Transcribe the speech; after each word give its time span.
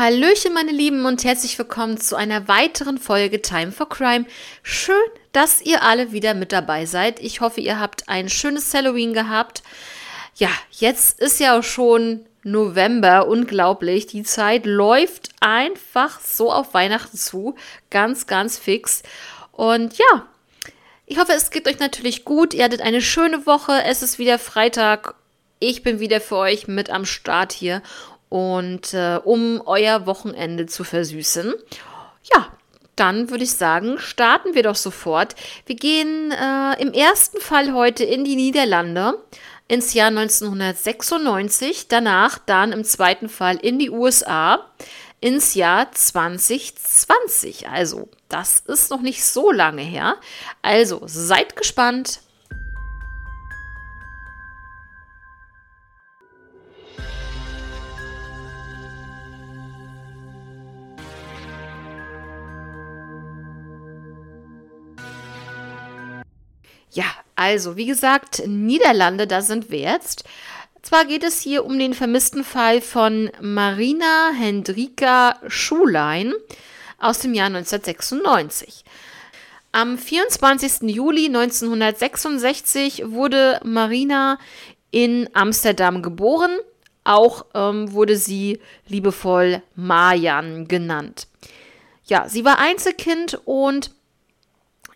Hallöchen, 0.00 0.54
meine 0.54 0.72
Lieben, 0.72 1.04
und 1.04 1.24
herzlich 1.24 1.58
willkommen 1.58 2.00
zu 2.00 2.16
einer 2.16 2.48
weiteren 2.48 2.96
Folge 2.96 3.42
Time 3.42 3.70
for 3.70 3.86
Crime. 3.86 4.24
Schön, 4.62 4.96
dass 5.32 5.60
ihr 5.60 5.82
alle 5.82 6.10
wieder 6.10 6.32
mit 6.32 6.52
dabei 6.52 6.86
seid. 6.86 7.20
Ich 7.20 7.42
hoffe, 7.42 7.60
ihr 7.60 7.78
habt 7.78 8.08
ein 8.08 8.30
schönes 8.30 8.72
Halloween 8.72 9.12
gehabt. 9.12 9.62
Ja, 10.36 10.48
jetzt 10.70 11.20
ist 11.20 11.38
ja 11.38 11.62
schon 11.62 12.24
November. 12.42 13.28
Unglaublich. 13.28 14.06
Die 14.06 14.22
Zeit 14.22 14.64
läuft 14.64 15.28
einfach 15.40 16.18
so 16.20 16.50
auf 16.50 16.72
Weihnachten 16.72 17.18
zu. 17.18 17.56
Ganz, 17.90 18.26
ganz 18.26 18.56
fix. 18.56 19.02
Und 19.52 19.98
ja, 19.98 20.26
ich 21.04 21.18
hoffe, 21.18 21.32
es 21.32 21.50
geht 21.50 21.68
euch 21.68 21.78
natürlich 21.78 22.24
gut. 22.24 22.54
Ihr 22.54 22.64
hattet 22.64 22.80
eine 22.80 23.02
schöne 23.02 23.44
Woche. 23.44 23.82
Es 23.84 24.02
ist 24.02 24.18
wieder 24.18 24.38
Freitag. 24.38 25.14
Ich 25.58 25.82
bin 25.82 26.00
wieder 26.00 26.22
für 26.22 26.36
euch 26.36 26.68
mit 26.68 26.88
am 26.88 27.04
Start 27.04 27.52
hier 27.52 27.82
und 28.30 28.94
äh, 28.94 29.20
um 29.22 29.60
euer 29.66 30.06
Wochenende 30.06 30.64
zu 30.64 30.84
versüßen. 30.84 31.52
Ja, 32.32 32.48
dann 32.96 33.28
würde 33.30 33.44
ich 33.44 33.52
sagen, 33.52 33.98
starten 33.98 34.54
wir 34.54 34.62
doch 34.62 34.76
sofort. 34.76 35.34
Wir 35.66 35.76
gehen 35.76 36.32
äh, 36.32 36.80
im 36.80 36.92
ersten 36.94 37.40
Fall 37.40 37.74
heute 37.74 38.04
in 38.04 38.24
die 38.24 38.36
Niederlande 38.36 39.18
ins 39.68 39.94
Jahr 39.94 40.08
1996, 40.08 41.88
danach 41.88 42.38
dann 42.38 42.72
im 42.72 42.84
zweiten 42.84 43.28
Fall 43.28 43.56
in 43.56 43.78
die 43.78 43.90
USA 43.90 44.66
ins 45.20 45.54
Jahr 45.54 45.92
2020. 45.92 47.68
Also, 47.68 48.08
das 48.28 48.60
ist 48.66 48.90
noch 48.90 49.00
nicht 49.00 49.24
so 49.24 49.52
lange 49.52 49.82
her. 49.82 50.16
Also, 50.62 51.02
seid 51.04 51.56
gespannt. 51.56 52.20
Also 67.40 67.78
wie 67.78 67.86
gesagt, 67.86 68.42
Niederlande, 68.46 69.26
da 69.26 69.40
sind 69.40 69.70
wir 69.70 69.78
jetzt. 69.78 70.24
Zwar 70.82 71.06
geht 71.06 71.24
es 71.24 71.40
hier 71.40 71.64
um 71.64 71.78
den 71.78 71.94
vermissten 71.94 72.44
Fall 72.44 72.82
von 72.82 73.30
Marina 73.40 74.32
Hendrika 74.38 75.40
Schulein 75.48 76.34
aus 76.98 77.20
dem 77.20 77.32
Jahr 77.32 77.46
1996. 77.46 78.84
Am 79.72 79.96
24. 79.96 80.90
Juli 80.94 81.28
1966 81.28 83.04
wurde 83.06 83.58
Marina 83.64 84.38
in 84.90 85.30
Amsterdam 85.32 86.02
geboren. 86.02 86.50
Auch 87.04 87.46
ähm, 87.54 87.94
wurde 87.94 88.16
sie 88.16 88.60
liebevoll 88.86 89.62
Marjan 89.76 90.68
genannt. 90.68 91.26
Ja, 92.04 92.28
sie 92.28 92.44
war 92.44 92.58
Einzelkind 92.58 93.40
und 93.46 93.92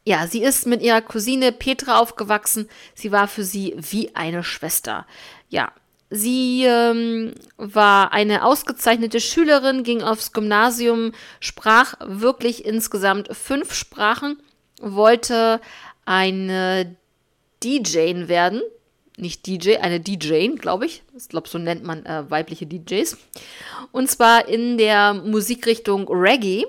ja, 0.04 0.26
sie 0.26 0.42
ist 0.42 0.66
mit 0.66 0.82
ihrer 0.82 1.00
Cousine 1.00 1.50
Petra 1.50 1.98
aufgewachsen. 1.98 2.68
Sie 2.94 3.10
war 3.10 3.26
für 3.26 3.44
sie 3.44 3.74
wie 3.78 4.14
eine 4.14 4.44
Schwester. 4.44 5.06
Ja, 5.48 5.72
sie 6.10 6.64
ähm, 6.64 7.34
war 7.56 8.12
eine 8.12 8.44
ausgezeichnete 8.44 9.20
Schülerin, 9.20 9.82
ging 9.82 10.02
aufs 10.02 10.32
Gymnasium, 10.32 11.12
sprach 11.40 11.94
wirklich 12.00 12.66
insgesamt 12.66 13.34
fünf 13.34 13.72
Sprachen, 13.72 14.38
wollte 14.80 15.60
eine 16.04 16.96
DJ 17.62 18.28
werden. 18.28 18.60
Nicht 19.16 19.46
DJ, 19.46 19.76
eine 19.76 20.00
DJ, 20.00 20.48
glaube 20.56 20.86
ich. 20.86 21.02
Ich 21.16 21.28
glaube, 21.28 21.48
so 21.48 21.56
nennt 21.56 21.84
man 21.84 22.04
äh, 22.04 22.28
weibliche 22.28 22.66
DJs. 22.66 23.16
Und 23.92 24.10
zwar 24.10 24.48
in 24.48 24.76
der 24.76 25.14
Musikrichtung 25.14 26.08
Reggae. 26.08 26.66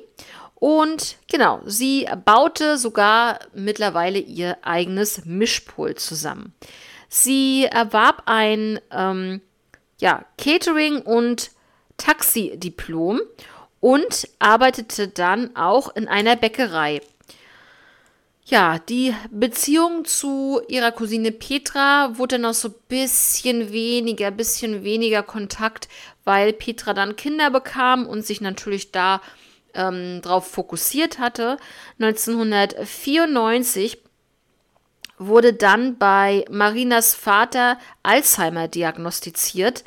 Und 0.65 1.17
genau, 1.29 1.61
sie 1.67 2.09
baute 2.25 2.79
sogar 2.79 3.37
mittlerweile 3.53 4.17
ihr 4.17 4.57
eigenes 4.63 5.23
Mischpult 5.23 5.99
zusammen. 5.99 6.55
Sie 7.07 7.65
erwarb 7.65 8.23
ein 8.25 8.79
ähm, 8.89 9.41
ja, 9.99 10.25
Catering- 10.39 11.03
und 11.03 11.51
Taxi-Diplom 11.97 13.21
und 13.79 14.27
arbeitete 14.39 15.07
dann 15.07 15.55
auch 15.55 15.95
in 15.95 16.07
einer 16.07 16.35
Bäckerei. 16.35 16.99
Ja, 18.45 18.79
die 18.79 19.13
Beziehung 19.29 20.05
zu 20.05 20.61
ihrer 20.67 20.91
Cousine 20.91 21.31
Petra 21.31 22.17
wurde 22.17 22.39
noch 22.39 22.55
so 22.55 22.69
ein 22.69 22.75
bisschen 22.87 23.71
weniger, 23.71 24.31
bisschen 24.31 24.83
weniger 24.83 25.21
Kontakt, 25.21 25.89
weil 26.23 26.53
Petra 26.53 26.95
dann 26.95 27.15
Kinder 27.15 27.51
bekam 27.51 28.07
und 28.07 28.25
sich 28.25 28.41
natürlich 28.41 28.91
da 28.91 29.21
ähm, 29.75 30.21
darauf 30.21 30.47
fokussiert 30.47 31.19
hatte. 31.19 31.57
1994 31.99 33.99
wurde 35.17 35.53
dann 35.53 35.97
bei 35.97 36.45
Marinas 36.49 37.15
Vater 37.15 37.77
Alzheimer 38.03 38.67
diagnostiziert 38.67 39.83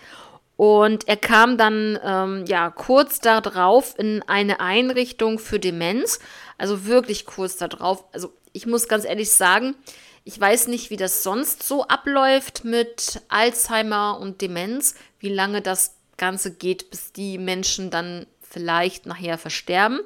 und 0.56 1.06
er 1.06 1.16
kam 1.16 1.56
dann 1.56 1.98
ähm, 2.02 2.44
ja 2.48 2.70
kurz 2.70 3.20
darauf 3.20 3.96
in 3.98 4.22
eine 4.26 4.58
Einrichtung 4.58 5.38
für 5.38 5.60
Demenz, 5.60 6.18
also 6.58 6.86
wirklich 6.86 7.26
kurz 7.26 7.56
darauf. 7.56 8.04
Also 8.12 8.32
ich 8.52 8.66
muss 8.66 8.88
ganz 8.88 9.04
ehrlich 9.04 9.30
sagen, 9.30 9.76
ich 10.24 10.38
weiß 10.38 10.68
nicht, 10.68 10.90
wie 10.90 10.96
das 10.96 11.22
sonst 11.22 11.62
so 11.62 11.84
abläuft 11.84 12.64
mit 12.64 13.22
Alzheimer 13.28 14.18
und 14.20 14.40
Demenz, 14.40 14.94
wie 15.20 15.32
lange 15.32 15.62
das 15.62 15.94
Ganze 16.16 16.52
geht, 16.52 16.90
bis 16.90 17.12
die 17.12 17.38
Menschen 17.38 17.90
dann 17.90 18.26
vielleicht 18.48 19.06
nachher 19.06 19.38
versterben. 19.38 20.00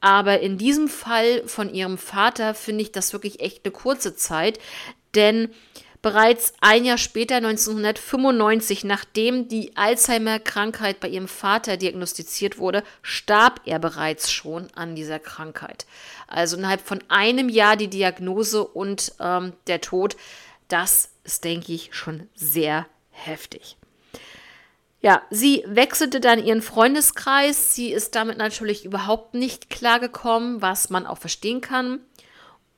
Aber 0.00 0.40
in 0.40 0.58
diesem 0.58 0.88
Fall 0.88 1.46
von 1.46 1.72
ihrem 1.72 1.96
Vater 1.96 2.54
finde 2.54 2.82
ich 2.82 2.92
das 2.92 3.12
wirklich 3.12 3.40
echt 3.40 3.64
eine 3.64 3.72
kurze 3.72 4.16
Zeit, 4.16 4.58
denn 5.14 5.48
bereits 6.02 6.52
ein 6.60 6.84
Jahr 6.84 6.98
später, 6.98 7.36
1995, 7.36 8.82
nachdem 8.82 9.46
die 9.46 9.76
Alzheimer-Krankheit 9.76 10.98
bei 10.98 11.08
ihrem 11.08 11.28
Vater 11.28 11.76
diagnostiziert 11.76 12.58
wurde, 12.58 12.82
starb 13.02 13.60
er 13.64 13.78
bereits 13.78 14.30
schon 14.30 14.68
an 14.74 14.96
dieser 14.96 15.20
Krankheit. 15.20 15.86
Also 16.26 16.56
innerhalb 16.56 16.80
von 16.80 17.02
einem 17.08 17.48
Jahr 17.48 17.76
die 17.76 17.88
Diagnose 17.88 18.64
und 18.64 19.12
ähm, 19.20 19.52
der 19.68 19.80
Tod, 19.80 20.16
das 20.66 21.10
ist, 21.22 21.44
denke 21.44 21.72
ich, 21.72 21.94
schon 21.94 22.28
sehr 22.34 22.86
heftig. 23.10 23.76
Ja, 25.02 25.20
sie 25.30 25.64
wechselte 25.66 26.20
dann 26.20 26.42
ihren 26.42 26.62
Freundeskreis. 26.62 27.74
Sie 27.74 27.92
ist 27.92 28.14
damit 28.14 28.38
natürlich 28.38 28.84
überhaupt 28.84 29.34
nicht 29.34 29.68
klargekommen, 29.68 30.62
was 30.62 30.90
man 30.90 31.06
auch 31.06 31.18
verstehen 31.18 31.60
kann. 31.60 31.98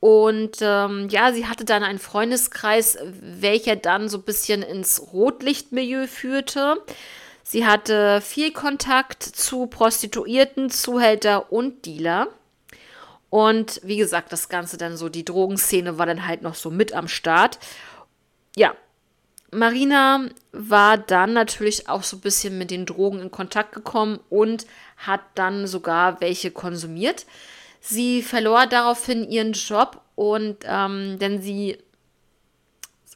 Und 0.00 0.58
ähm, 0.60 1.08
ja, 1.10 1.32
sie 1.32 1.46
hatte 1.46 1.66
dann 1.66 1.82
einen 1.82 1.98
Freundeskreis, 1.98 2.98
welcher 3.20 3.76
dann 3.76 4.08
so 4.08 4.18
ein 4.18 4.22
bisschen 4.24 4.62
ins 4.62 5.12
Rotlichtmilieu 5.12 6.06
führte. 6.06 6.82
Sie 7.42 7.66
hatte 7.66 8.22
viel 8.22 8.52
Kontakt 8.52 9.22
zu 9.22 9.66
Prostituierten, 9.66 10.70
Zuhälter 10.70 11.52
und 11.52 11.84
Dealer. 11.84 12.28
Und 13.28 13.80
wie 13.82 13.98
gesagt, 13.98 14.32
das 14.32 14.48
Ganze 14.48 14.78
dann 14.78 14.96
so, 14.96 15.10
die 15.10 15.24
Drogenszene 15.26 15.98
war 15.98 16.06
dann 16.06 16.26
halt 16.26 16.40
noch 16.40 16.54
so 16.54 16.70
mit 16.70 16.94
am 16.94 17.08
Start. 17.08 17.58
Ja, 18.56 18.74
Marina 19.54 20.28
war 20.52 20.98
dann 20.98 21.32
natürlich 21.32 21.88
auch 21.88 22.02
so 22.02 22.16
ein 22.16 22.20
bisschen 22.20 22.58
mit 22.58 22.70
den 22.70 22.86
Drogen 22.86 23.20
in 23.20 23.30
Kontakt 23.30 23.72
gekommen 23.72 24.20
und 24.28 24.66
hat 24.96 25.20
dann 25.34 25.66
sogar 25.66 26.20
welche 26.20 26.50
konsumiert. 26.50 27.26
Sie 27.80 28.22
verlor 28.22 28.66
daraufhin 28.66 29.28
ihren 29.30 29.52
Job 29.52 30.00
und 30.14 30.58
ähm, 30.64 31.18
denn 31.18 31.40
sie 31.40 31.78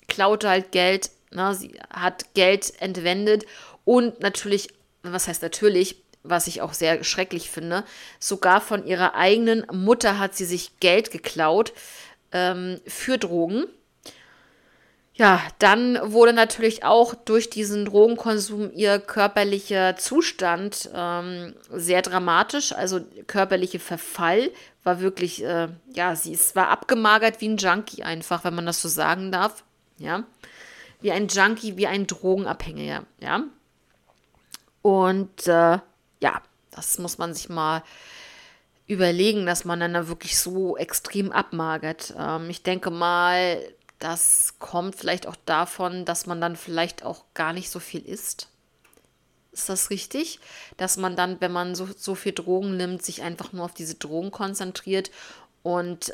klaute 0.08 0.48
halt 0.48 0.72
Geld, 0.72 1.10
ne? 1.30 1.54
sie 1.54 1.78
hat 1.90 2.34
Geld 2.34 2.72
entwendet 2.80 3.44
und 3.84 4.20
natürlich, 4.20 4.68
was 5.02 5.28
heißt 5.28 5.42
natürlich, 5.42 6.02
was 6.22 6.46
ich 6.46 6.60
auch 6.60 6.74
sehr 6.74 7.04
schrecklich 7.04 7.50
finde, 7.50 7.84
sogar 8.18 8.60
von 8.60 8.86
ihrer 8.86 9.14
eigenen 9.14 9.64
Mutter 9.72 10.18
hat 10.18 10.36
sie 10.36 10.44
sich 10.44 10.78
Geld 10.80 11.10
geklaut 11.10 11.72
ähm, 12.32 12.80
für 12.86 13.18
Drogen. 13.18 13.64
Ja, 15.18 15.42
dann 15.58 15.98
wurde 16.12 16.32
natürlich 16.32 16.84
auch 16.84 17.16
durch 17.16 17.50
diesen 17.50 17.86
Drogenkonsum 17.86 18.70
ihr 18.72 19.00
körperlicher 19.00 19.96
Zustand 19.96 20.88
ähm, 20.94 21.56
sehr 21.72 22.02
dramatisch. 22.02 22.72
Also 22.72 23.00
körperlicher 23.26 23.80
Verfall 23.80 24.52
war 24.84 25.00
wirklich, 25.00 25.42
äh, 25.42 25.68
ja, 25.92 26.14
sie 26.14 26.34
ist, 26.34 26.54
war 26.54 26.68
abgemagert 26.68 27.40
wie 27.40 27.48
ein 27.48 27.56
Junkie 27.56 28.04
einfach, 28.04 28.44
wenn 28.44 28.54
man 28.54 28.66
das 28.66 28.80
so 28.80 28.88
sagen 28.88 29.32
darf. 29.32 29.64
Ja, 29.98 30.22
wie 31.00 31.10
ein 31.10 31.26
Junkie, 31.26 31.76
wie 31.76 31.88
ein 31.88 32.06
Drogenabhängiger. 32.06 33.02
Ja, 33.20 33.42
und 34.82 35.48
äh, 35.48 35.78
ja, 36.20 36.42
das 36.70 36.98
muss 36.98 37.18
man 37.18 37.34
sich 37.34 37.48
mal 37.48 37.82
überlegen, 38.86 39.46
dass 39.46 39.64
man 39.64 39.80
dann 39.80 39.94
da 39.94 40.06
wirklich 40.06 40.38
so 40.38 40.76
extrem 40.76 41.32
abmagert. 41.32 42.14
Ähm, 42.16 42.48
ich 42.50 42.62
denke 42.62 42.90
mal, 42.92 43.60
das 43.98 44.54
kommt 44.58 44.94
vielleicht 44.94 45.26
auch 45.26 45.36
davon, 45.44 46.04
dass 46.04 46.26
man 46.26 46.40
dann 46.40 46.56
vielleicht 46.56 47.04
auch 47.04 47.24
gar 47.34 47.52
nicht 47.52 47.70
so 47.70 47.80
viel 47.80 48.04
isst. 48.04 48.48
ist 49.52 49.68
das 49.68 49.90
richtig? 49.90 50.38
Dass 50.76 50.96
man 50.96 51.16
dann, 51.16 51.40
wenn 51.40 51.52
man 51.52 51.74
so, 51.74 51.88
so 51.96 52.14
viel 52.14 52.32
Drogen 52.32 52.76
nimmt, 52.76 53.02
sich 53.02 53.22
einfach 53.22 53.52
nur 53.52 53.64
auf 53.64 53.74
diese 53.74 53.96
Drogen 53.96 54.30
konzentriert 54.30 55.10
und 55.62 56.10
äh, 56.10 56.12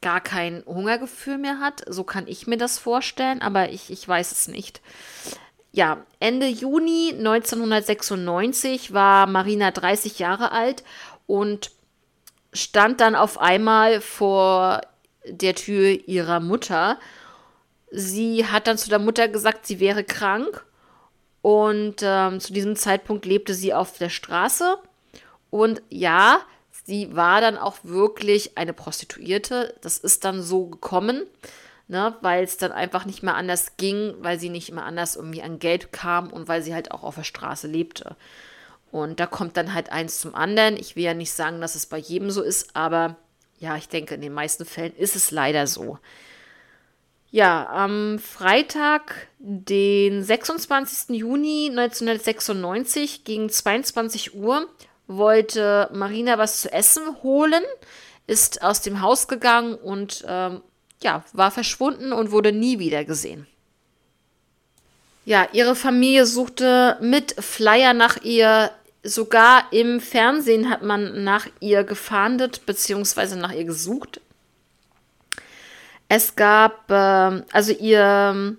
gar 0.00 0.20
kein 0.20 0.62
Hungergefühl 0.64 1.38
mehr 1.38 1.60
hat. 1.60 1.84
So 1.86 2.04
kann 2.04 2.26
ich 2.26 2.46
mir 2.46 2.56
das 2.56 2.78
vorstellen, 2.78 3.42
aber 3.42 3.70
ich, 3.70 3.90
ich 3.90 4.06
weiß 4.06 4.32
es 4.32 4.48
nicht. 4.48 4.80
Ja, 5.72 6.04
Ende 6.18 6.46
Juni 6.46 7.12
1996 7.16 8.94
war 8.94 9.26
Marina 9.26 9.70
30 9.70 10.18
Jahre 10.18 10.52
alt 10.52 10.82
und 11.26 11.72
stand 12.54 13.00
dann 13.00 13.14
auf 13.14 13.38
einmal 13.38 14.00
vor 14.00 14.80
der 15.30 15.54
Tür 15.54 15.90
ihrer 16.06 16.40
Mutter. 16.40 16.98
Sie 17.90 18.46
hat 18.46 18.66
dann 18.66 18.78
zu 18.78 18.90
der 18.90 18.98
Mutter 18.98 19.28
gesagt, 19.28 19.66
sie 19.66 19.80
wäre 19.80 20.04
krank 20.04 20.64
und 21.42 21.96
ähm, 22.02 22.40
zu 22.40 22.52
diesem 22.52 22.76
Zeitpunkt 22.76 23.24
lebte 23.24 23.54
sie 23.54 23.72
auf 23.72 23.98
der 23.98 24.10
Straße. 24.10 24.76
Und 25.50 25.80
ja, 25.88 26.40
sie 26.84 27.14
war 27.16 27.40
dann 27.40 27.56
auch 27.56 27.78
wirklich 27.82 28.58
eine 28.58 28.72
Prostituierte. 28.72 29.74
Das 29.80 29.98
ist 29.98 30.24
dann 30.24 30.42
so 30.42 30.66
gekommen, 30.66 31.22
ne, 31.86 32.14
weil 32.20 32.44
es 32.44 32.56
dann 32.56 32.72
einfach 32.72 33.06
nicht 33.06 33.22
mehr 33.22 33.36
anders 33.36 33.76
ging, 33.76 34.14
weil 34.18 34.38
sie 34.38 34.50
nicht 34.50 34.72
mehr 34.72 34.84
anders 34.84 35.16
irgendwie 35.16 35.42
an 35.42 35.58
Geld 35.58 35.92
kam 35.92 36.30
und 36.32 36.48
weil 36.48 36.62
sie 36.62 36.74
halt 36.74 36.90
auch 36.90 37.02
auf 37.02 37.14
der 37.14 37.24
Straße 37.24 37.66
lebte. 37.66 38.16
Und 38.90 39.20
da 39.20 39.26
kommt 39.26 39.56
dann 39.56 39.74
halt 39.74 39.92
eins 39.92 40.20
zum 40.20 40.34
anderen. 40.34 40.76
Ich 40.76 40.96
will 40.96 41.04
ja 41.04 41.14
nicht 41.14 41.32
sagen, 41.32 41.60
dass 41.60 41.74
es 41.74 41.86
bei 41.86 41.98
jedem 41.98 42.30
so 42.30 42.42
ist, 42.42 42.74
aber 42.74 43.16
ja, 43.58 43.76
ich 43.76 43.88
denke, 43.88 44.14
in 44.14 44.20
den 44.20 44.32
meisten 44.32 44.64
Fällen 44.64 44.94
ist 44.96 45.16
es 45.16 45.30
leider 45.30 45.66
so. 45.66 45.98
Ja, 47.30 47.68
am 47.68 48.18
Freitag, 48.18 49.28
den 49.38 50.22
26. 50.22 51.16
Juni 51.16 51.68
1996 51.70 53.24
gegen 53.24 53.50
22 53.50 54.34
Uhr 54.34 54.66
wollte 55.06 55.90
Marina 55.92 56.38
was 56.38 56.60
zu 56.62 56.72
essen 56.72 57.22
holen, 57.22 57.62
ist 58.26 58.62
aus 58.62 58.80
dem 58.80 59.02
Haus 59.02 59.28
gegangen 59.28 59.74
und 59.74 60.24
ähm, 60.26 60.62
ja, 61.02 61.24
war 61.32 61.50
verschwunden 61.50 62.12
und 62.12 62.30
wurde 62.30 62.52
nie 62.52 62.78
wieder 62.78 63.04
gesehen. 63.04 63.46
Ja, 65.24 65.46
ihre 65.52 65.76
Familie 65.76 66.24
suchte 66.24 66.96
mit 67.02 67.34
Flyer 67.38 67.92
nach 67.92 68.22
ihr. 68.22 68.70
Sogar 69.02 69.72
im 69.72 70.00
Fernsehen 70.00 70.70
hat 70.70 70.82
man 70.82 71.24
nach 71.24 71.46
ihr 71.60 71.84
gefahndet 71.84 72.66
bzw. 72.66 73.36
nach 73.36 73.52
ihr 73.52 73.64
gesucht. 73.64 74.20
Es 76.08 76.36
gab, 76.36 76.90
äh, 76.90 77.42
also 77.52 77.72
ihr 77.72 78.00
ähm, 78.00 78.58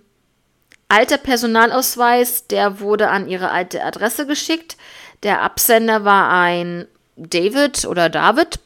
alter 0.88 1.18
Personalausweis, 1.18 2.48
der 2.48 2.80
wurde 2.80 3.10
an 3.10 3.28
ihre 3.28 3.52
alte 3.52 3.84
Adresse 3.84 4.28
geschickt. 4.28 4.78
Der 5.24 5.42
Absender 5.42 6.06
war 6.06 6.32
ein 6.32 6.88
David 7.16 7.86
oder 7.86 8.10
David, 8.10 8.60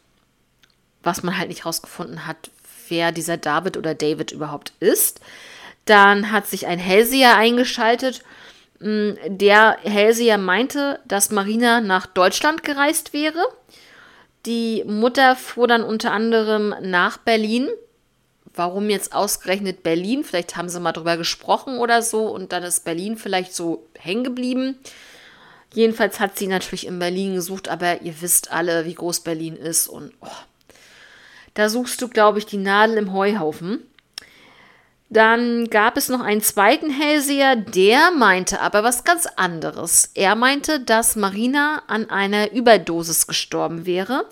was 1.01 1.23
man 1.23 1.37
halt 1.37 1.49
nicht 1.49 1.65
rausgefunden 1.65 2.27
hat, 2.27 2.51
wer 2.87 3.11
dieser 3.11 3.37
David 3.37 3.77
oder 3.77 3.95
David 3.95 4.31
überhaupt 4.31 4.73
ist. 4.79 5.21
Dann 5.85 6.31
hat 6.31 6.47
sich 6.47 6.67
ein 6.67 6.79
Hellseher 6.79 7.35
eingeschaltet. 7.35 8.21
Mm, 8.83 9.13
der 9.27 9.77
Hellseher 9.83 10.37
meinte, 10.37 10.99
dass 11.05 11.31
Marina 11.31 11.81
nach 11.81 12.05
Deutschland 12.05 12.63
gereist 12.63 13.13
wäre. 13.13 13.43
Die 14.45 14.83
Mutter 14.85 15.35
fuhr 15.35 15.67
dann 15.67 15.83
unter 15.83 16.11
anderem 16.11 16.75
nach 16.81 17.17
Berlin 17.17 17.69
warum 18.55 18.89
jetzt 18.89 19.13
ausgerechnet 19.13 19.83
Berlin? 19.83 20.23
Vielleicht 20.23 20.55
haben 20.55 20.69
sie 20.69 20.79
mal 20.79 20.91
drüber 20.91 21.17
gesprochen 21.17 21.77
oder 21.77 22.01
so 22.01 22.27
und 22.27 22.51
dann 22.51 22.63
ist 22.63 22.85
Berlin 22.85 23.17
vielleicht 23.17 23.53
so 23.53 23.87
hängen 23.97 24.23
geblieben. 24.23 24.77
Jedenfalls 25.73 26.19
hat 26.19 26.37
sie 26.37 26.47
natürlich 26.47 26.85
in 26.85 26.99
Berlin 26.99 27.33
gesucht, 27.33 27.67
aber 27.67 28.01
ihr 28.01 28.21
wisst 28.21 28.51
alle, 28.51 28.85
wie 28.85 28.93
groß 28.93 29.21
Berlin 29.21 29.55
ist 29.55 29.87
und 29.87 30.13
oh, 30.21 30.27
da 31.55 31.69
suchst 31.69 32.01
du, 32.01 32.07
glaube 32.07 32.39
ich, 32.39 32.45
die 32.45 32.57
Nadel 32.57 32.97
im 32.97 33.13
Heuhaufen. 33.13 33.83
Dann 35.13 35.69
gab 35.69 35.95
es 35.95 36.09
noch 36.09 36.21
einen 36.21 36.41
zweiten 36.41 36.89
Hellseher, 36.89 37.55
der 37.55 38.09
meinte 38.09 38.59
aber 38.61 38.81
was 38.81 39.03
ganz 39.03 39.27
anderes. 39.27 40.09
Er 40.15 40.33
meinte, 40.33 40.79
dass 40.79 41.15
Marina 41.15 41.83
an 41.85 42.09
einer 42.09 42.51
Überdosis 42.51 43.27
gestorben 43.27 43.85
wäre, 43.85 44.25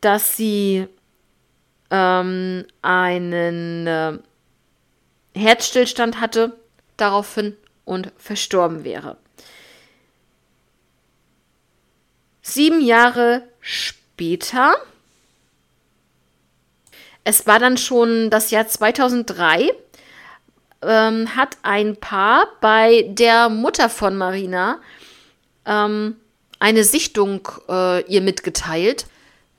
dass 0.00 0.36
sie 0.36 0.86
ähm, 1.90 2.64
einen 2.80 3.86
äh, 3.88 4.18
Herzstillstand 5.34 6.20
hatte 6.20 6.56
daraufhin 6.96 7.56
und 7.84 8.12
verstorben 8.18 8.84
wäre. 8.84 9.16
Sieben 12.40 12.80
Jahre 12.80 13.48
später, 13.58 14.76
es 17.30 17.46
war 17.46 17.60
dann 17.60 17.76
schon 17.76 18.28
das 18.28 18.50
Jahr 18.50 18.66
2003, 18.66 19.70
ähm, 20.82 21.36
hat 21.36 21.58
ein 21.62 21.94
Paar 21.94 22.48
bei 22.60 23.06
der 23.08 23.48
Mutter 23.48 23.88
von 23.88 24.16
Marina 24.16 24.80
ähm, 25.64 26.16
eine 26.58 26.82
Sichtung 26.82 27.46
äh, 27.68 28.04
ihr 28.06 28.20
mitgeteilt. 28.20 29.06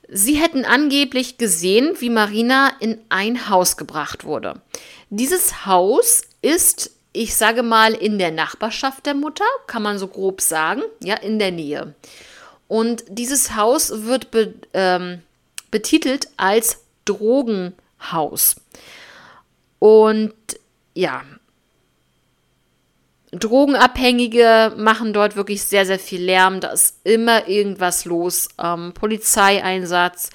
Sie 0.06 0.34
hätten 0.34 0.66
angeblich 0.66 1.38
gesehen, 1.38 1.96
wie 2.00 2.10
Marina 2.10 2.72
in 2.78 2.98
ein 3.08 3.48
Haus 3.48 3.78
gebracht 3.78 4.24
wurde. 4.24 4.60
Dieses 5.08 5.64
Haus 5.64 6.20
ist, 6.42 6.90
ich 7.14 7.34
sage 7.34 7.62
mal, 7.62 7.94
in 7.94 8.18
der 8.18 8.32
Nachbarschaft 8.32 9.06
der 9.06 9.14
Mutter, 9.14 9.46
kann 9.66 9.82
man 9.82 9.98
so 9.98 10.08
grob 10.08 10.42
sagen, 10.42 10.82
ja, 11.02 11.14
in 11.14 11.38
der 11.38 11.52
Nähe. 11.52 11.94
Und 12.68 13.04
dieses 13.08 13.56
Haus 13.56 14.04
wird 14.04 14.30
be, 14.30 14.52
ähm, 14.74 15.22
betitelt 15.70 16.28
als 16.36 16.81
Drogenhaus. 17.04 18.56
Und 19.78 20.34
ja, 20.94 21.22
Drogenabhängige 23.32 24.74
machen 24.76 25.12
dort 25.12 25.36
wirklich 25.36 25.62
sehr, 25.62 25.86
sehr 25.86 25.98
viel 25.98 26.22
Lärm. 26.22 26.60
Da 26.60 26.68
ist 26.68 26.98
immer 27.04 27.48
irgendwas 27.48 28.04
los. 28.04 28.48
Ähm, 28.62 28.92
Polizeieinsatz. 28.92 30.30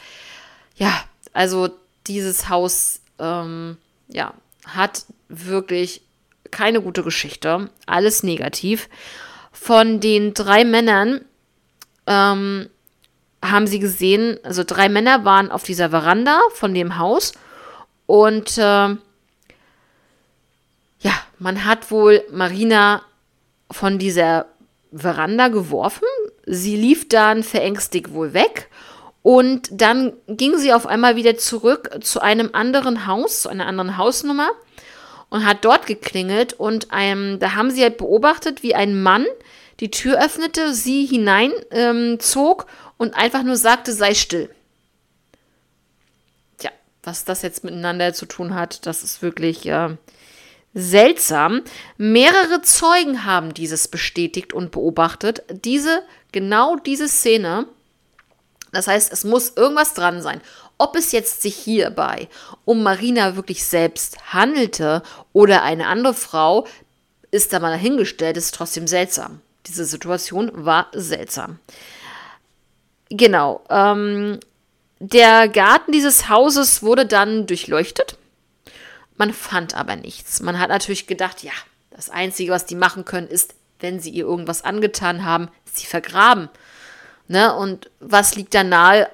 Ja, 0.75 1.03
also 1.31 1.69
dieses 2.07 2.49
Haus 2.49 3.01
ähm, 3.19 3.77
ja, 4.07 4.33
hat 4.65 5.05
wirklich 5.29 6.01
keine 6.49 6.81
gute 6.81 7.03
Geschichte. 7.03 7.69
Alles 7.85 8.23
negativ. 8.23 8.89
Von 9.51 9.99
den 9.99 10.33
drei 10.33 10.65
Männern 10.65 11.21
ähm, 12.07 12.69
haben 13.43 13.67
sie 13.67 13.79
gesehen, 13.79 14.39
also 14.43 14.63
drei 14.63 14.89
Männer 14.89 15.25
waren 15.25 15.51
auf 15.51 15.63
dieser 15.63 15.89
Veranda 15.89 16.39
von 16.53 16.73
dem 16.73 16.97
Haus 16.97 17.33
und 18.05 18.57
äh, 18.57 18.95
ja, 20.99 21.13
man 21.39 21.65
hat 21.65 21.91
wohl 21.91 22.23
Marina 22.31 23.01
von 23.69 23.99
dieser 23.99 24.47
Veranda 24.91 25.49
geworfen. 25.49 26.07
Sie 26.45 26.75
lief 26.75 27.07
dann 27.09 27.43
verängstigt 27.43 28.13
wohl 28.13 28.33
weg. 28.33 28.69
Und 29.21 29.69
dann 29.71 30.13
ging 30.27 30.57
sie 30.57 30.71
auf 30.71 30.87
einmal 30.87 31.17
wieder 31.17 31.37
zurück 31.37 31.99
zu 32.01 32.21
einem 32.21 32.51
anderen 32.53 33.07
Haus, 33.07 33.41
zu 33.41 33.49
einer 33.49 33.65
anderen 33.65 33.97
Hausnummer 33.97 34.49
und 35.29 35.45
hat 35.45 35.65
dort 35.65 35.85
geklingelt. 35.85 36.53
Und 36.53 36.87
ähm, 36.97 37.37
da 37.39 37.53
haben 37.55 37.69
sie 37.69 37.83
halt 37.83 37.97
beobachtet, 37.97 38.63
wie 38.63 38.73
ein 38.73 39.01
Mann 39.01 39.25
die 39.81 39.91
Tür 39.91 40.23
öffnete, 40.23 40.73
sie 40.73 41.05
hineinzog 41.05 42.65
ähm, 42.65 42.69
und 42.97 43.13
einfach 43.15 43.43
nur 43.43 43.55
sagte, 43.55 43.93
sei 43.93 44.13
still. 44.13 44.49
Tja, 46.57 46.71
was 47.03 47.25
das 47.25 47.41
jetzt 47.41 47.63
miteinander 47.63 48.13
zu 48.13 48.25
tun 48.25 48.55
hat, 48.55 48.85
das 48.85 49.03
ist 49.03 49.21
wirklich 49.21 49.65
äh, 49.67 49.95
Seltsam, 50.79 51.63
mehrere 51.97 52.61
Zeugen 52.61 53.25
haben 53.25 53.51
dieses 53.55 53.87
bestätigt 53.87 54.53
und 54.53 54.69
beobachtet. 54.69 55.41
Diese, 55.49 56.03
genau 56.31 56.75
diese 56.75 57.07
Szene. 57.07 57.65
Das 58.73 58.85
heißt, 58.85 59.11
es 59.11 59.23
muss 59.23 59.53
irgendwas 59.55 59.95
dran 59.95 60.21
sein. 60.21 60.39
Ob 60.77 60.95
es 60.95 61.13
jetzt 61.13 61.41
sich 61.41 61.55
hierbei 61.55 62.27
um 62.63 62.83
Marina 62.83 63.35
wirklich 63.35 63.65
selbst 63.65 64.33
handelte 64.33 65.01
oder 65.33 65.63
eine 65.63 65.87
andere 65.87 66.13
Frau, 66.13 66.67
ist 67.31 67.53
da 67.53 67.59
mal 67.59 67.71
dahingestellt, 67.71 68.37
ist 68.37 68.53
trotzdem 68.53 68.85
seltsam. 68.85 69.41
Diese 69.65 69.83
Situation 69.83 70.51
war 70.53 70.91
seltsam. 70.93 71.57
Genau. 73.09 73.63
Ähm, 73.69 74.39
der 74.99 75.47
Garten 75.47 75.91
dieses 75.91 76.29
Hauses 76.29 76.81
wurde 76.81 77.05
dann 77.05 77.45
durchleuchtet. 77.47 78.17
Man 79.15 79.33
fand 79.33 79.75
aber 79.75 79.95
nichts. 79.95 80.41
Man 80.41 80.59
hat 80.59 80.69
natürlich 80.69 81.07
gedacht, 81.07 81.43
ja, 81.43 81.51
das 81.91 82.09
Einzige, 82.09 82.51
was 82.51 82.65
die 82.65 82.75
machen 82.75 83.05
können, 83.05 83.27
ist, 83.27 83.55
wenn 83.79 83.99
sie 83.99 84.11
ihr 84.11 84.25
irgendwas 84.25 84.63
angetan 84.63 85.25
haben, 85.25 85.49
sie 85.65 85.85
vergraben. 85.85 86.49
Ne? 87.27 87.53
Und 87.55 87.89
was 87.99 88.35
liegt 88.35 88.53
da 88.53 88.63
nahe 88.63 89.09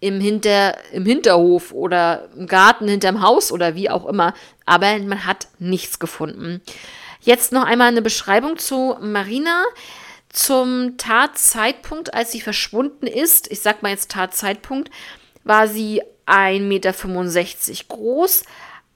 im, 0.00 0.20
Hinter, 0.20 0.76
im 0.92 1.04
Hinterhof 1.04 1.72
oder 1.72 2.28
im 2.36 2.46
Garten 2.46 2.88
hinterm 2.88 3.20
Haus 3.20 3.50
oder 3.52 3.74
wie 3.74 3.90
auch 3.90 4.06
immer? 4.06 4.34
Aber 4.64 4.98
man 5.00 5.26
hat 5.26 5.48
nichts 5.58 5.98
gefunden. 5.98 6.62
Jetzt 7.20 7.52
noch 7.52 7.64
einmal 7.64 7.88
eine 7.88 8.02
Beschreibung 8.02 8.58
zu 8.58 8.96
Marina. 9.00 9.64
Zum 10.30 10.96
Tatzeitpunkt, 10.98 12.12
als 12.14 12.32
sie 12.32 12.40
verschwunden 12.40 13.06
ist, 13.06 13.50
ich 13.50 13.60
sag 13.60 13.82
mal 13.82 13.90
jetzt 13.90 14.10
Tatzeitpunkt, 14.10 14.90
war 15.44 15.66
sie 15.68 16.02
1,65 16.26 16.60
Meter 16.60 17.84
groß, 17.88 18.44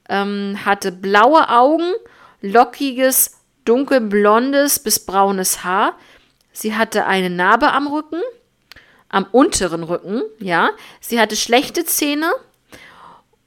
ähm, 0.08 0.58
hatte 0.64 0.92
blaue 0.92 1.48
Augen, 1.48 1.90
lockiges, 2.42 3.38
dunkelblondes 3.64 4.80
bis 4.80 4.98
braunes 4.98 5.64
Haar. 5.64 5.96
Sie 6.52 6.74
hatte 6.74 7.06
eine 7.06 7.30
Narbe 7.30 7.72
am 7.72 7.86
Rücken, 7.86 8.20
am 9.08 9.26
unteren 9.32 9.84
Rücken, 9.84 10.22
ja. 10.38 10.70
Sie 11.00 11.18
hatte 11.18 11.36
schlechte 11.36 11.84
Zähne 11.84 12.30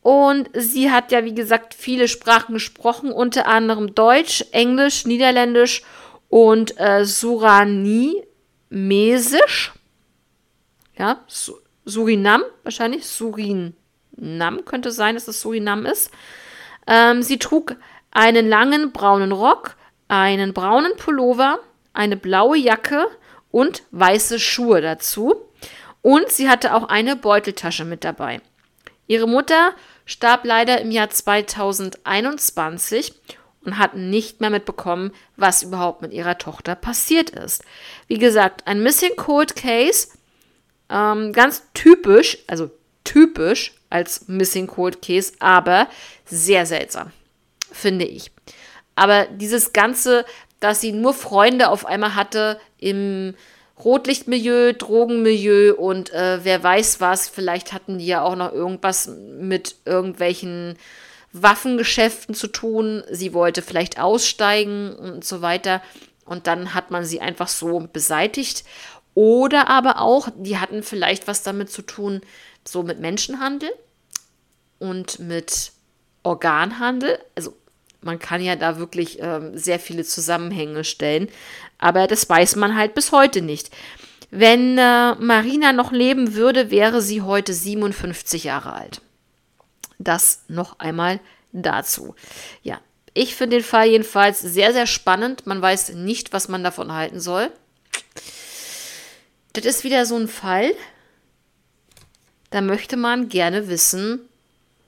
und 0.01 0.50
sie 0.54 0.92
hat 0.92 1.12
ja, 1.12 1.24
wie 1.24 1.36
gesagt, 1.36 1.74
viele 1.74 2.08
Sprachen 2.08 2.54
gesprochen, 2.54 3.12
unter 3.12 3.48
anderem 3.48 3.94
Deutsch, 3.94 4.44
Englisch, 4.51 5.06
Niederländisch 5.06 5.84
und 6.36 6.77
äh, 6.82 7.06
Suranimesisch. 7.06 9.72
Ja, 10.98 11.24
Su 11.27 11.54
Surinam 11.86 12.44
wahrscheinlich. 12.63 13.08
Surinam 13.08 14.65
könnte 14.65 14.92
sein, 14.92 15.15
dass 15.15 15.30
es 15.30 15.39
Surinam 15.39 15.86
ist. 15.86 16.12
Ähm, 16.88 17.24
sie 17.24 17.39
trug 17.39 17.77
einen 18.12 18.50
langen 18.50 18.92
braunen 18.92 19.32
Rock, 19.32 19.77
einen 20.10 20.54
braunen 20.54 20.98
Pullover, 20.98 21.60
eine 21.94 22.18
blaue 22.18 22.58
Jacke 22.58 23.08
und 23.50 23.84
weiße 23.92 24.38
Schuhe 24.38 24.82
dazu. 24.82 25.36
Und 26.01 26.27
sie 26.27 26.50
hatte 26.50 26.74
auch 26.74 26.89
eine 26.89 27.15
Beuteltasche 27.15 27.86
mit 27.86 28.04
dabei. 28.04 28.42
Ihre 29.08 29.30
Mutter 29.30 29.72
starb 30.06 30.44
leider 30.44 30.82
im 30.82 30.92
Jahr 30.92 31.10
2021 31.10 33.13
und 33.65 33.77
hat 33.77 33.95
nicht 33.95 34.41
mehr 34.41 34.50
mitbekommen, 34.50 35.12
was 35.36 35.63
überhaupt 35.63 36.01
mit 36.01 36.13
ihrer 36.13 36.38
Tochter 36.38 36.75
passiert 36.75 37.29
ist. 37.29 37.63
Wie 38.07 38.17
gesagt, 38.17 38.67
ein 38.67 38.84
Missing 38.84 39.15
Cold 39.15 39.55
Case, 39.55 40.10
ähm, 40.89 41.34
ganz 41.34 41.63
typisch, 41.74 42.38
also 42.48 42.69
typisch 43.03 43.74
als 43.89 44.27
Missing 44.27 44.67
Cold 44.67 45.01
Case, 45.01 45.34
aber 45.39 45.88
sehr 46.25 46.65
seltsam, 46.65 47.12
finde 47.72 48.05
ich. 48.05 48.31
Aber 48.95 49.25
dieses 49.25 49.74
Ganze, 49.74 50.25
dass 50.60 50.81
sie 50.81 50.91
nur 50.91 51.13
Freunde 51.13 51.69
auf 51.69 51.86
einmal 51.86 52.15
hatte 52.15 52.60
im 52.77 53.36
Rotlichtmilieu, 53.84 54.74
Drogenmilieu 54.74 55.75
und 55.75 56.13
äh, 56.13 56.39
wer 56.43 56.63
weiß 56.63 57.01
was, 57.01 57.27
vielleicht 57.27 57.74
hatten 57.74 57.98
die 57.98 58.07
ja 58.07 58.24
auch 58.24 58.36
noch 58.36 58.53
irgendwas 58.53 59.07
mit 59.07 59.75
irgendwelchen 59.84 60.77
Waffengeschäften 61.42 62.36
zu 62.36 62.48
tun. 62.48 63.04
Sie 63.12 63.34
wollte 63.34 63.62
vielleicht 63.62 64.00
aussteigen 64.00 64.96
und 64.96 65.25
so 65.25 65.42
weiter. 65.42 65.82
Und 66.25 66.48
dann 66.48 66.74
hat 66.74 66.92
man 66.92 67.06
sie 67.06 67.22
einfach 67.22 67.48
so 67.48 67.88
beseitigt. 67.92 68.63
Oder 69.13 69.70
aber 69.70 70.01
auch, 70.01 70.30
die 70.36 70.58
hatten 70.58 70.84
vielleicht 70.84 71.27
was 71.27 71.44
damit 71.44 71.70
zu 71.72 71.82
tun, 71.82 72.22
so 72.68 72.84
mit 72.84 73.00
Menschenhandel 73.00 73.70
und 74.80 75.20
mit 75.20 75.72
Organhandel. 76.24 77.20
Also 77.36 77.56
man 78.01 78.20
kann 78.20 78.42
ja 78.42 78.56
da 78.56 78.77
wirklich 78.77 79.20
ähm, 79.22 79.58
sehr 79.58 79.80
viele 79.80 80.04
Zusammenhänge 80.04 80.84
stellen, 80.84 81.30
aber 81.77 82.08
das 82.08 82.30
weiß 82.30 82.56
man 82.56 82.75
halt 82.75 82.94
bis 82.94 83.12
heute 83.12 83.42
nicht. 83.42 83.72
Wenn 84.32 84.77
äh, 84.77 85.15
Marina 85.15 85.72
noch 85.72 85.92
leben 85.92 86.36
würde, 86.36 86.72
wäre 86.72 87.01
sie 87.01 87.22
heute 87.22 87.54
57 87.54 88.44
Jahre 88.44 88.74
alt. 88.74 89.01
Das 90.00 90.44
noch 90.48 90.80
einmal 90.80 91.20
dazu. 91.52 92.16
Ja, 92.64 92.80
ich 93.14 93.36
finde 93.36 93.58
den 93.58 93.64
Fall 93.64 93.88
jedenfalls 93.88 94.42
sehr, 94.42 94.74
sehr 94.74 94.88
spannend. 94.88 95.48
Man 95.48 95.62
weiß 95.62 95.94
nicht, 95.94 96.34
was 96.34 96.48
man 96.48 96.64
davon 96.64 96.92
halten 96.92 97.20
soll. 97.20 97.52
Das 99.54 99.64
ist 99.64 99.84
wieder 99.86 100.06
so 100.06 100.18
ein 100.18 100.28
Fall, 100.28 100.74
da 102.50 102.62
möchte 102.62 102.98
man 102.98 103.30
gerne 103.30 103.70
wissen, 103.70 104.22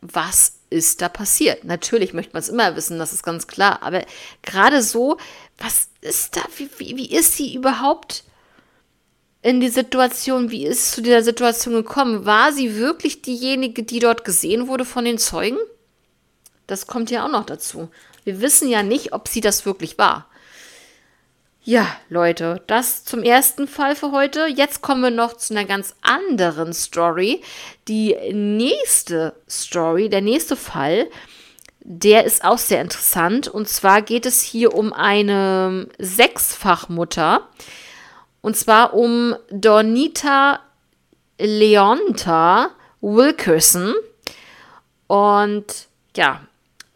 was 0.01 0.53
ist 0.69 1.01
da 1.01 1.09
passiert. 1.09 1.63
Natürlich 1.63 2.13
möchte 2.13 2.33
man 2.33 2.41
es 2.41 2.49
immer 2.49 2.75
wissen, 2.75 2.99
das 2.99 3.13
ist 3.13 3.23
ganz 3.23 3.47
klar. 3.47 3.81
Aber 3.81 4.05
gerade 4.41 4.83
so, 4.83 5.17
was 5.57 5.89
ist 6.01 6.35
da, 6.35 6.41
wie, 6.57 6.69
wie, 6.77 6.97
wie 6.97 7.11
ist 7.15 7.35
sie 7.37 7.55
überhaupt 7.55 8.23
in 9.47 9.61
die 9.61 9.69
Situation, 9.69 10.51
wie 10.51 10.65
ist 10.65 10.79
es 10.79 10.91
zu 10.91 11.01
dieser 11.01 11.23
Situation 11.23 11.73
gekommen? 11.73 12.25
War 12.25 12.51
sie 12.51 12.75
wirklich 12.75 13.21
diejenige, 13.21 13.83
die 13.83 13.99
dort 13.99 14.25
gesehen 14.25 14.67
wurde 14.67 14.83
von 14.83 15.05
den 15.05 15.17
Zeugen? 15.17 15.57
Das 16.67 16.85
kommt 16.85 17.11
ja 17.11 17.25
auch 17.25 17.31
noch 17.31 17.45
dazu. 17.45 17.87
Wir 18.25 18.41
wissen 18.41 18.67
ja 18.67 18.83
nicht, 18.83 19.13
ob 19.13 19.29
sie 19.29 19.39
das 19.39 19.65
wirklich 19.65 19.97
war. 19.97 20.27
Ja, 21.63 21.87
Leute, 22.09 22.61
das 22.67 23.05
zum 23.05 23.23
ersten 23.23 23.69
Fall 23.69 23.95
für 23.95 24.11
heute. 24.11 24.47
Jetzt 24.47 24.81
kommen 24.81 25.01
wir 25.01 25.11
noch 25.11 25.37
zu 25.37 25.53
einer 25.53 25.63
ganz 25.63 25.95
anderen 26.01 26.73
Story. 26.73 27.41
Die 27.87 28.17
nächste 28.33 29.33
Story, 29.49 30.09
der 30.09 30.19
nächste 30.19 30.57
Fall, 30.57 31.07
der 31.79 32.25
ist 32.25 32.43
auch 32.43 32.57
sehr 32.57 32.81
interessant. 32.81 33.47
Und 33.47 33.69
zwar 33.69 34.01
geht 34.01 34.25
es 34.25 34.41
hier 34.41 34.75
um 34.75 34.91
eine 34.91 35.87
Sechsfachmutter. 35.99 37.47
Und 38.47 38.55
zwar 38.55 38.93
um 38.93 39.35
Donita 39.49 40.61
Leonta 41.37 42.69
Wilkerson. 43.01 43.93
Und 45.07 45.65
ja, 46.15 46.39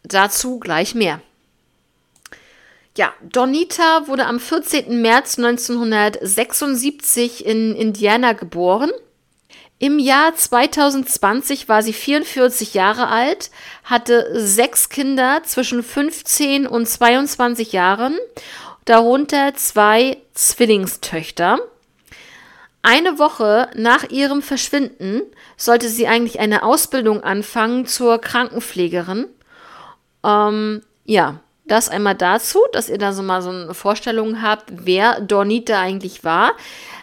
dazu 0.02 0.58
gleich 0.58 0.94
mehr. 0.94 1.20
Ja, 2.96 3.12
Donita 3.20 4.08
wurde 4.08 4.24
am 4.24 4.40
14. 4.40 5.02
März 5.02 5.36
1976 5.36 7.44
in 7.44 7.76
Indiana 7.76 8.32
geboren. 8.32 8.90
Im 9.78 9.98
Jahr 9.98 10.34
2020 10.34 11.68
war 11.68 11.82
sie 11.82 11.92
44 11.92 12.72
Jahre 12.72 13.08
alt, 13.08 13.50
hatte 13.84 14.40
sechs 14.40 14.88
Kinder 14.88 15.42
zwischen 15.44 15.82
15 15.82 16.66
und 16.66 16.88
22 16.88 17.72
Jahren, 17.72 18.16
darunter 18.84 19.54
zwei 19.54 20.18
Zwillingstöchter. 20.34 21.58
Eine 22.82 23.18
Woche 23.18 23.70
nach 23.76 24.10
ihrem 24.10 24.42
Verschwinden 24.42 25.22
sollte 25.56 25.88
sie 25.88 26.08
eigentlich 26.08 26.40
eine 26.40 26.64
Ausbildung 26.64 27.22
anfangen 27.22 27.86
zur 27.86 28.18
Krankenpflegerin. 28.18 29.26
Ähm, 30.24 30.82
ja, 31.04 31.40
das 31.64 31.88
einmal 31.88 32.16
dazu, 32.16 32.58
dass 32.72 32.88
ihr 32.88 32.98
da 32.98 33.12
so 33.12 33.22
mal 33.22 33.40
so 33.40 33.50
eine 33.50 33.74
Vorstellung 33.74 34.42
habt, 34.42 34.64
wer 34.84 35.20
Dornita 35.20 35.80
eigentlich 35.80 36.24
war. 36.24 36.52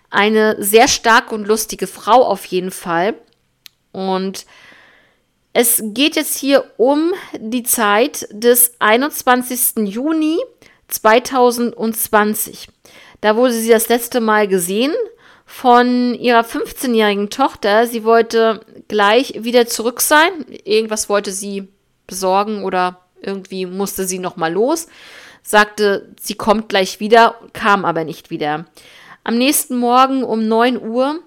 Eine 0.10 0.62
sehr 0.62 0.90
starke 0.90 1.34
und 1.34 1.48
lustige 1.48 1.88
Frau 1.88 2.26
auf 2.26 2.44
jeden 2.46 2.72
Fall. 2.72 3.14
Und 3.94 4.46
es 5.54 5.82
geht 5.84 6.16
jetzt 6.16 6.38
hier 6.38 6.66
um 6.78 7.14
die 7.38 7.64
Zeit 7.64 8.28
des 8.32 8.74
21. 8.80 9.88
Juni 9.88 10.38
2020. 10.90 12.68
Da 13.22 13.36
wurde 13.36 13.54
sie 13.54 13.70
das 13.70 13.90
letzte 13.90 14.22
Mal 14.22 14.48
gesehen 14.48 14.94
von 15.46 16.14
ihrer 16.16 16.42
15-jährigen 16.42 17.30
Tochter. 17.30 17.88
Sie 17.88 18.04
wollte 18.04 18.62
gleich 18.88 19.44
wieder 19.44 19.68
zurück 19.68 20.02
sein. 20.02 20.32
Irgendwas 20.64 21.10
wollte 21.10 21.32
sie 21.32 21.68
besorgen 22.08 22.64
oder 22.64 23.02
irgendwie 23.22 23.66
musste 23.66 24.06
sie 24.06 24.20
noch 24.20 24.38
mal 24.38 24.52
los, 24.52 24.88
sagte, 25.44 26.10
sie 26.20 26.36
kommt 26.36 26.70
gleich 26.70 27.00
wieder, 27.00 27.36
kam 27.54 27.86
aber 27.86 28.04
nicht 28.04 28.30
wieder. 28.30 28.66
Am 29.24 29.38
nächsten 29.38 29.78
Morgen 29.78 30.24
um 30.24 30.48
9 30.48 30.82
Uhr 30.82 31.20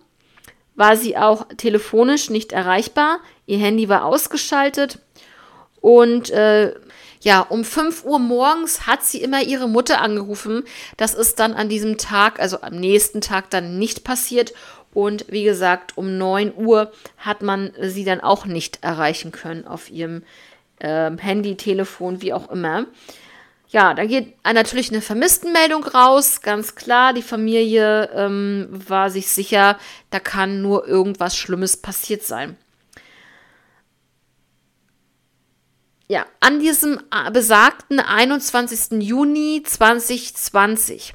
war 0.75 0.97
sie 0.97 1.17
auch 1.17 1.47
telefonisch 1.57 2.31
nicht 2.31 2.53
erreichbar. 2.53 3.21
Ihr 3.47 3.59
Handy 3.59 3.89
war 3.89 4.05
ausgeschaltet. 4.05 4.99
Und 5.83 6.31
äh, 6.31 6.73
ja, 7.21 7.41
um 7.41 7.65
5 7.65 8.05
Uhr 8.05 8.19
morgens 8.19 8.87
hat 8.87 9.05
sie 9.05 9.23
immer 9.23 9.43
ihre 9.43 9.69
Mutter 9.69 10.01
angerufen. 10.01 10.65
Das 10.97 11.13
ist 11.13 11.39
dann 11.39 11.53
an 11.53 11.69
diesem 11.69 11.99
Tag, 11.99 12.41
also 12.41 12.63
am 12.63 12.77
nächsten 12.77 13.21
Tag 13.21 13.51
dann 13.51 13.79
nicht 13.79 14.05
passiert. 14.05 14.55
Und 14.95 15.27
wie 15.29 15.45
gesagt, 15.45 15.97
um 15.97 16.17
9 16.17 16.55
Uhr 16.57 16.93
hat 17.19 17.43
man 17.43 17.73
sie 17.81 18.05
dann 18.05 18.21
auch 18.21 18.47
nicht 18.47 18.83
erreichen 18.83 19.33
können 19.33 19.67
auf 19.67 19.91
ihrem 19.91 20.23
äh, 20.79 21.11
Handy, 21.17 21.57
Telefon, 21.57 22.23
wie 22.23 22.33
auch 22.33 22.51
immer. 22.51 22.87
Ja, 23.71 23.95
da 23.95 24.05
geht 24.05 24.35
natürlich 24.45 24.91
eine 24.91 25.01
Vermisstenmeldung 25.01 25.83
raus, 25.85 26.43
ganz 26.43 26.75
klar. 26.75 27.15
Die 27.15 27.23
Familie 27.23 28.11
ähm, 28.15 28.69
war 28.71 29.11
sich 29.11 29.29
sicher, 29.29 29.79
da 30.11 30.21
kann 30.21 30.61
nur 30.61 30.87
irgendwas 30.87 31.37
Schlimmes 31.37 31.79
passiert 31.79 32.23
sein. 32.23 32.57
Ja, 36.13 36.27
an 36.41 36.61
diesem 36.61 37.01
äh, 37.11 37.31
besagten 37.31 37.99
21. 37.99 39.01
Juni 39.03 39.63
2020, 39.65 41.15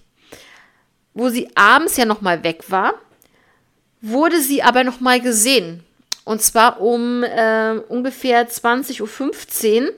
wo 1.13 1.30
sie 1.30 1.56
abends 1.56 1.98
ja 1.98 2.06
nochmal 2.06 2.44
weg 2.44 2.63
war, 2.70 2.96
wurde 4.01 4.42
sie 4.42 4.63
aber 4.63 4.84
nochmal 4.84 5.22
gesehen 5.22 5.84
und 6.25 6.42
zwar 6.42 6.82
um 6.82 7.22
äh, 7.22 7.74
ungefähr 7.89 8.50
20.15 8.50 9.84
Uhr 9.84 9.94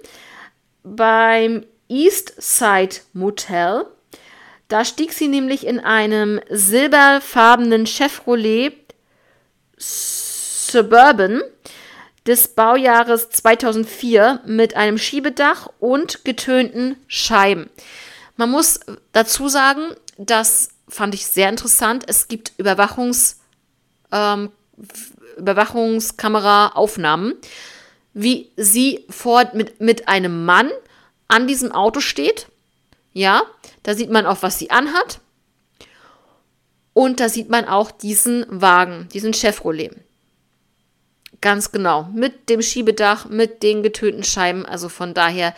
beim 0.84 1.66
East 1.88 2.34
Side 2.38 2.98
Motel. 3.14 3.86
Da 4.68 4.84
stieg 4.84 5.14
sie 5.14 5.30
nämlich 5.30 5.66
in 5.66 5.80
einem 5.80 6.42
silberfarbenen 6.50 7.86
Chevrolet 7.86 8.74
Suburban 9.78 11.42
des 12.26 12.50
Baujahres 12.50 13.30
2004 13.30 14.42
mit 14.46 14.76
einem 14.76 14.98
Schiebedach 14.98 15.70
und 15.80 16.26
getönten 16.26 16.98
Scheiben. 17.08 17.70
Man 18.36 18.52
muss 18.52 18.80
dazu 19.12 19.48
sagen, 19.48 19.96
das 20.18 20.70
fand 20.88 21.14
ich 21.14 21.26
sehr 21.26 21.50
interessant. 21.50 22.04
Es 22.08 22.28
gibt 22.28 22.54
Überwachungs, 22.58 23.40
ähm, 24.12 24.52
Überwachungskameraaufnahmen, 25.38 27.36
wie 28.14 28.52
sie 28.58 29.06
vor 29.10 29.50
mit, 29.54 29.80
mit 29.82 30.08
einem 30.08 30.46
Mann 30.46 30.70
an 31.28 31.48
diesem 31.48 31.72
Auto 31.72 32.00
steht. 32.00 32.48
Ja, 33.14 33.44
da 33.84 33.96
sieht 33.96 34.10
man 34.10 34.26
auch, 34.26 34.42
was 34.42 34.60
sie 34.60 34.72
anhat. 34.72 35.20
Und 36.94 37.20
da 37.20 37.30
sieht 37.30 37.50
man 37.50 37.66
auch 37.66 37.92
diesen 37.92 38.46
Wagen, 38.50 39.08
diesen 39.14 39.34
Chevrolet. 39.34 39.92
Ganz 41.42 41.72
genau. 41.72 42.10
Mit 42.14 42.50
dem 42.50 42.62
Schiebedach, 42.62 43.26
mit 43.26 43.64
den 43.64 43.84
getönten 43.84 44.24
Scheiben. 44.24 44.66
Also 44.66 44.90
von 44.90 45.14
daher, 45.14 45.54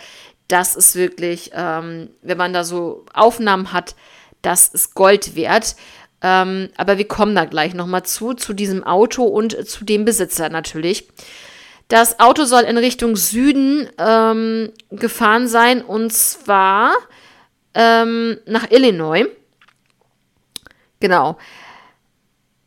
das 0.47 0.75
ist 0.75 0.95
wirklich, 0.95 1.51
ähm, 1.53 2.09
wenn 2.21 2.37
man 2.37 2.53
da 2.53 2.63
so 2.63 3.05
Aufnahmen 3.13 3.73
hat, 3.73 3.95
das 4.41 4.67
ist 4.67 4.93
Gold 4.93 5.35
wert. 5.35 5.75
Ähm, 6.21 6.69
aber 6.77 6.97
wir 6.97 7.07
kommen 7.07 7.35
da 7.35 7.45
gleich 7.45 7.73
nochmal 7.73 8.03
zu, 8.03 8.33
zu 8.33 8.53
diesem 8.53 8.83
Auto 8.83 9.23
und 9.23 9.67
zu 9.67 9.85
dem 9.85 10.05
Besitzer 10.05 10.49
natürlich. 10.49 11.07
Das 11.87 12.19
Auto 12.19 12.45
soll 12.45 12.61
in 12.63 12.77
Richtung 12.77 13.15
Süden 13.15 13.89
ähm, 13.97 14.71
gefahren 14.91 15.47
sein 15.47 15.81
und 15.81 16.13
zwar 16.13 16.93
ähm, 17.73 18.37
nach 18.45 18.69
Illinois. 18.69 19.25
Genau. 20.99 21.37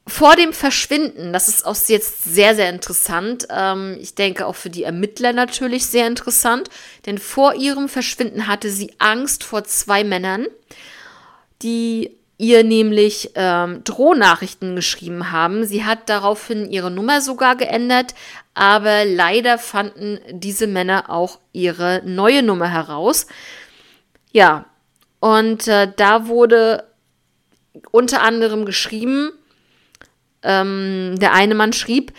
Vor 0.06 0.36
dem 0.36 0.52
Verschwinden, 0.52 1.32
das 1.32 1.48
ist 1.48 1.64
auch 1.64 1.76
jetzt 1.86 2.24
sehr, 2.24 2.54
sehr 2.54 2.68
interessant. 2.68 3.46
Ähm, 3.48 3.96
ich 3.98 4.14
denke 4.14 4.46
auch 4.46 4.54
für 4.54 4.68
die 4.68 4.84
Ermittler 4.84 5.32
natürlich 5.32 5.86
sehr 5.86 6.06
interessant, 6.06 6.68
denn 7.06 7.16
vor 7.16 7.54
ihrem 7.54 7.88
Verschwinden 7.88 8.46
hatte 8.46 8.70
sie 8.70 8.92
Angst 8.98 9.44
vor 9.44 9.64
zwei 9.64 10.04
Männern, 10.04 10.46
die 11.62 12.18
ihr 12.36 12.64
nämlich 12.64 13.30
ähm, 13.34 13.82
Drohnachrichten 13.84 14.76
geschrieben 14.76 15.32
haben. 15.32 15.64
Sie 15.64 15.84
hat 15.84 16.10
daraufhin 16.10 16.70
ihre 16.70 16.90
Nummer 16.90 17.22
sogar 17.22 17.56
geändert, 17.56 18.14
aber 18.52 19.06
leider 19.06 19.56
fanden 19.56 20.20
diese 20.30 20.66
Männer 20.66 21.08
auch 21.08 21.38
ihre 21.52 22.02
neue 22.04 22.42
Nummer 22.42 22.68
heraus. 22.68 23.26
Ja, 24.32 24.66
und 25.20 25.66
äh, 25.68 25.90
da 25.96 26.26
wurde 26.26 26.84
unter 27.90 28.20
anderem 28.20 28.66
geschrieben, 28.66 29.32
ähm, 30.44 31.16
der 31.18 31.32
eine 31.32 31.54
Mann 31.54 31.72
schrieb, 31.72 32.12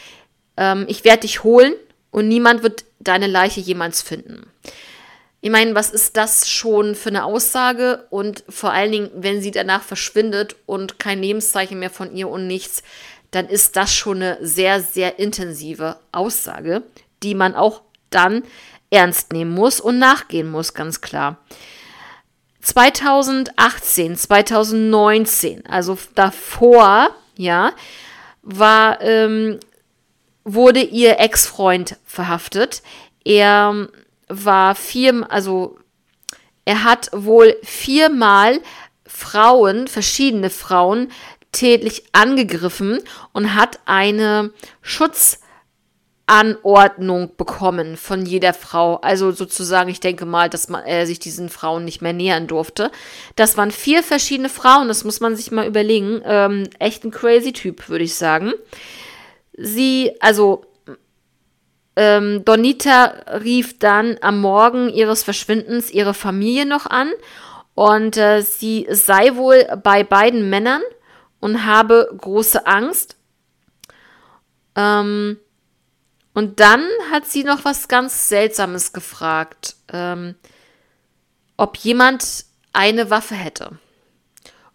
ähm, 0.57 0.85
ich 0.87 1.03
werde 1.03 1.21
dich 1.21 1.43
holen 1.43 1.73
und 2.11 2.27
niemand 2.27 2.63
wird 2.63 2.85
deine 2.99 3.27
Leiche 3.27 3.61
jemals 3.61 4.01
finden. 4.01 4.47
Ich 5.41 5.51
meine, 5.51 5.75
was 5.75 5.91
ist 5.91 6.17
das 6.17 6.49
schon 6.49 6.95
für 6.95 7.09
eine 7.09 7.23
Aussage? 7.23 8.07
Und 8.09 8.43
vor 8.49 8.71
allen 8.71 8.91
Dingen, 8.91 9.11
wenn 9.13 9.41
sie 9.41 9.51
danach 9.51 9.83
verschwindet 9.83 10.55
und 10.65 10.97
kein 10.97 11.21
Lebenszeichen 11.21 11.77
mehr 11.77 11.91
von 11.91 12.15
ihr 12.15 12.29
und 12.29 12.47
nichts, 12.47 12.81
dann 13.29 13.47
ist 13.47 13.75
das 13.75 13.93
schon 13.93 14.23
eine 14.23 14.37
sehr, 14.41 14.81
sehr 14.81 15.19
intensive 15.19 15.97
Aussage, 16.11 16.81
die 17.21 17.35
man 17.35 17.53
auch 17.53 17.81
dann 18.09 18.43
ernst 18.89 19.33
nehmen 19.33 19.51
muss 19.51 19.79
und 19.79 19.99
nachgehen 19.99 20.49
muss, 20.49 20.73
ganz 20.73 21.01
klar. 21.01 21.37
2018, 22.61 24.15
2019, 24.15 25.65
also 25.67 25.97
davor, 26.15 27.09
ja, 27.37 27.71
war, 28.45 29.01
ähm, 29.01 29.59
wurde 30.45 30.81
ihr 30.81 31.19
Ex-Freund 31.19 31.97
verhaftet. 32.05 32.81
Er 33.25 33.89
war 34.29 34.75
vier, 34.75 35.29
also 35.29 35.77
er 36.63 36.83
hat 36.83 37.09
wohl 37.11 37.57
viermal 37.63 38.61
Frauen, 39.05 39.87
verschiedene 39.87 40.49
Frauen, 40.49 41.11
tätlich 41.51 42.03
angegriffen 42.11 43.01
und 43.33 43.55
hat 43.55 43.79
eine 43.85 44.51
Schutzanordnung 46.27 47.35
bekommen 47.37 47.97
von 47.97 48.25
jeder 48.25 48.53
Frau. 48.53 48.95
Also 48.95 49.31
sozusagen, 49.31 49.89
ich 49.89 49.99
denke 49.99 50.25
mal, 50.25 50.49
dass 50.49 50.69
man, 50.69 50.83
er 50.83 51.05
sich 51.05 51.19
diesen 51.19 51.49
Frauen 51.49 51.85
nicht 51.85 52.01
mehr 52.01 52.13
nähern 52.13 52.47
durfte. 52.47 52.91
Das 53.35 53.57
waren 53.57 53.71
vier 53.71 54.03
verschiedene 54.03 54.49
Frauen, 54.49 54.87
das 54.87 55.03
muss 55.03 55.19
man 55.19 55.35
sich 55.35 55.51
mal 55.51 55.67
überlegen. 55.67 56.21
Ähm, 56.25 56.69
echt 56.79 57.03
ein 57.03 57.11
crazy 57.11 57.53
Typ, 57.53 57.89
würde 57.89 58.03
ich 58.03 58.15
sagen. 58.15 58.53
Sie, 59.57 60.13
also 60.19 60.65
ähm, 61.95 62.43
Donita 62.43 63.05
rief 63.43 63.79
dann 63.79 64.17
am 64.21 64.41
Morgen 64.41 64.89
ihres 64.89 65.23
Verschwindens 65.23 65.91
ihre 65.91 66.13
Familie 66.13 66.65
noch 66.65 66.87
an 66.87 67.11
und 67.73 68.17
äh, 68.17 68.41
sie 68.41 68.87
sei 68.89 69.35
wohl 69.35 69.65
bei 69.83 70.03
beiden 70.03 70.49
Männern 70.49 70.81
und 71.39 71.65
habe 71.65 72.09
große 72.17 72.65
Angst. 72.65 73.15
Ähm, 74.75 75.37
und 76.35 76.59
dann 76.59 76.87
hat 77.11 77.25
sie 77.25 77.43
noch 77.43 77.65
was 77.65 77.87
ganz 77.87 78.29
Seltsames 78.29 78.93
gefragt, 78.93 79.75
ähm, 79.91 80.35
ob 81.57 81.77
jemand 81.77 82.45
eine 82.73 83.09
Waffe 83.09 83.33
hätte. 83.35 83.79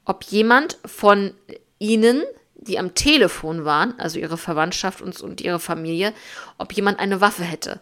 Ob 0.05 0.25
jemand 0.25 0.79
von 0.85 1.35
ihnen 1.79 2.25
die 2.61 2.79
am 2.79 2.95
Telefon 2.95 3.65
waren, 3.65 3.99
also 3.99 4.19
ihre 4.19 4.37
Verwandtschaft 4.37 5.01
und, 5.01 5.21
und 5.21 5.41
ihre 5.41 5.61
Familie, 5.61 6.13
ob 6.59 6.73
jemand 6.73 6.99
eine 6.99 7.21
Waffe 7.21 7.43
hätte. 7.43 7.81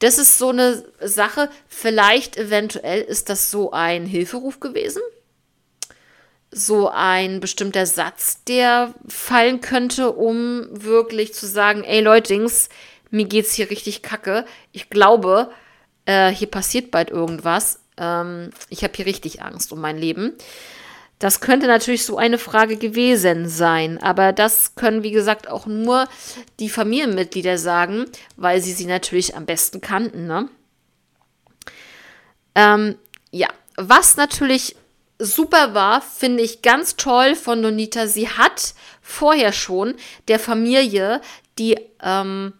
Das 0.00 0.18
ist 0.18 0.38
so 0.38 0.50
eine 0.50 0.84
Sache, 1.00 1.50
vielleicht 1.66 2.36
eventuell 2.36 3.00
ist 3.00 3.30
das 3.30 3.50
so 3.50 3.72
ein 3.72 4.06
Hilferuf 4.06 4.60
gewesen. 4.60 5.02
So 6.50 6.88
ein 6.88 7.40
bestimmter 7.40 7.84
Satz, 7.84 8.44
der 8.44 8.94
fallen 9.06 9.60
könnte, 9.60 10.12
um 10.12 10.68
wirklich 10.70 11.34
zu 11.34 11.46
sagen, 11.46 11.84
ey 11.84 12.00
Leutings, 12.00 12.68
mir 13.10 13.24
geht's 13.24 13.54
hier 13.54 13.70
richtig 13.70 14.02
kacke. 14.02 14.44
Ich 14.72 14.90
glaube, 14.90 15.50
äh, 16.04 16.30
hier 16.30 16.50
passiert 16.50 16.90
bald 16.90 17.10
irgendwas. 17.10 17.80
Ähm, 17.96 18.50
ich 18.68 18.82
habe 18.84 18.94
hier 18.96 19.06
richtig 19.06 19.42
Angst 19.42 19.72
um 19.72 19.80
mein 19.80 19.98
Leben. 19.98 20.32
Das 21.18 21.40
könnte 21.40 21.66
natürlich 21.66 22.04
so 22.04 22.16
eine 22.16 22.38
Frage 22.38 22.76
gewesen 22.76 23.48
sein, 23.48 24.00
aber 24.00 24.32
das 24.32 24.76
können, 24.76 25.02
wie 25.02 25.10
gesagt, 25.10 25.48
auch 25.48 25.66
nur 25.66 26.06
die 26.60 26.68
Familienmitglieder 26.68 27.58
sagen, 27.58 28.04
weil 28.36 28.62
sie 28.62 28.72
sie 28.72 28.86
natürlich 28.86 29.34
am 29.34 29.44
besten 29.44 29.80
kannten. 29.80 30.28
Ne? 30.28 30.48
Ähm, 32.54 32.96
ja, 33.32 33.48
was 33.76 34.16
natürlich 34.16 34.76
super 35.18 35.74
war, 35.74 36.00
finde 36.02 36.44
ich 36.44 36.62
ganz 36.62 36.94
toll 36.94 37.34
von 37.34 37.62
Donita. 37.62 38.06
Sie 38.06 38.28
hat 38.28 38.74
vorher 39.02 39.52
schon 39.52 39.94
der 40.28 40.38
Familie 40.38 41.20
die 41.58 41.76
ähm, 42.00 42.52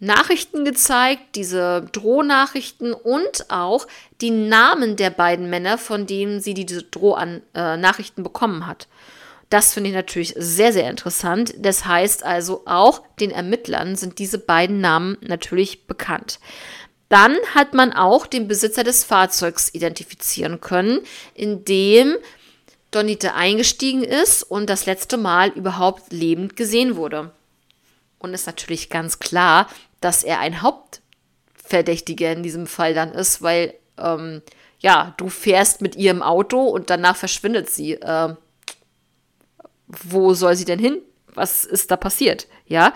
Nachrichten 0.00 0.64
gezeigt, 0.64 1.34
diese 1.34 1.88
Drohnachrichten 1.92 2.92
und 2.92 3.50
auch 3.50 3.86
die 4.20 4.30
Namen 4.30 4.96
der 4.96 5.10
beiden 5.10 5.50
Männer, 5.50 5.78
von 5.78 6.06
denen 6.06 6.40
sie 6.40 6.54
diese 6.54 6.82
Drohnachrichten 6.82 8.22
äh, 8.22 8.24
bekommen 8.24 8.66
hat. 8.66 8.88
Das 9.50 9.72
finde 9.72 9.90
ich 9.90 9.96
natürlich 9.96 10.34
sehr, 10.36 10.72
sehr 10.72 10.90
interessant. 10.90 11.54
Das 11.58 11.86
heißt 11.86 12.22
also, 12.22 12.62
auch 12.66 13.02
den 13.18 13.30
Ermittlern 13.30 13.96
sind 13.96 14.18
diese 14.18 14.38
beiden 14.38 14.80
Namen 14.80 15.16
natürlich 15.20 15.86
bekannt. 15.86 16.38
Dann 17.08 17.36
hat 17.54 17.72
man 17.72 17.92
auch 17.92 18.26
den 18.26 18.48
Besitzer 18.48 18.84
des 18.84 19.04
Fahrzeugs 19.04 19.72
identifizieren 19.72 20.60
können, 20.60 21.00
in 21.34 21.64
dem 21.64 22.16
Donite 22.90 23.34
eingestiegen 23.34 24.04
ist 24.04 24.42
und 24.42 24.68
das 24.68 24.84
letzte 24.86 25.16
Mal 25.16 25.48
überhaupt 25.50 26.12
lebend 26.12 26.56
gesehen 26.56 26.96
wurde. 26.96 27.32
Und 28.18 28.34
ist 28.34 28.46
natürlich 28.46 28.90
ganz 28.90 29.18
klar, 29.18 29.68
dass 30.00 30.22
er 30.22 30.40
ein 30.40 30.62
Hauptverdächtiger 30.62 32.32
in 32.32 32.42
diesem 32.42 32.66
Fall 32.66 32.94
dann 32.94 33.12
ist, 33.12 33.42
weil, 33.42 33.74
ähm, 33.98 34.42
ja, 34.80 35.14
du 35.16 35.28
fährst 35.28 35.80
mit 35.80 35.96
ihrem 35.96 36.22
Auto 36.22 36.62
und 36.62 36.90
danach 36.90 37.16
verschwindet 37.16 37.68
sie. 37.70 37.94
Äh, 37.94 38.34
wo 39.88 40.34
soll 40.34 40.54
sie 40.54 40.64
denn 40.64 40.78
hin? 40.78 41.00
Was 41.34 41.64
ist 41.64 41.90
da 41.90 41.96
passiert? 41.96 42.46
Ja. 42.66 42.92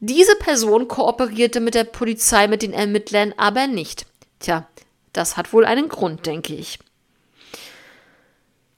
Diese 0.00 0.34
Person 0.36 0.88
kooperierte 0.88 1.60
mit 1.60 1.74
der 1.74 1.84
Polizei, 1.84 2.46
mit 2.46 2.62
den 2.62 2.72
Ermittlern 2.72 3.32
aber 3.36 3.66
nicht. 3.66 4.06
Tja, 4.40 4.66
das 5.12 5.36
hat 5.36 5.52
wohl 5.52 5.64
einen 5.64 5.88
Grund, 5.88 6.26
denke 6.26 6.54
ich. 6.54 6.78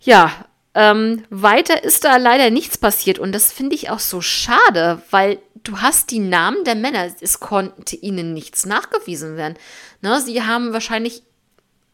Ja, 0.00 0.46
ähm, 0.76 1.24
weiter 1.30 1.82
ist 1.84 2.04
da 2.04 2.18
leider 2.18 2.50
nichts 2.50 2.76
passiert 2.76 3.18
und 3.18 3.32
das 3.32 3.50
finde 3.50 3.74
ich 3.74 3.88
auch 3.88 3.98
so 3.98 4.20
schade, 4.20 5.00
weil 5.10 5.38
du 5.64 5.78
hast 5.78 6.10
die 6.10 6.18
Namen 6.18 6.64
der 6.64 6.74
Männer, 6.74 7.10
es 7.18 7.40
konnte 7.40 7.96
ihnen 7.96 8.34
nichts 8.34 8.66
nachgewiesen 8.66 9.38
werden. 9.38 9.56
Ne? 10.02 10.20
Sie 10.20 10.42
haben 10.42 10.74
wahrscheinlich 10.74 11.22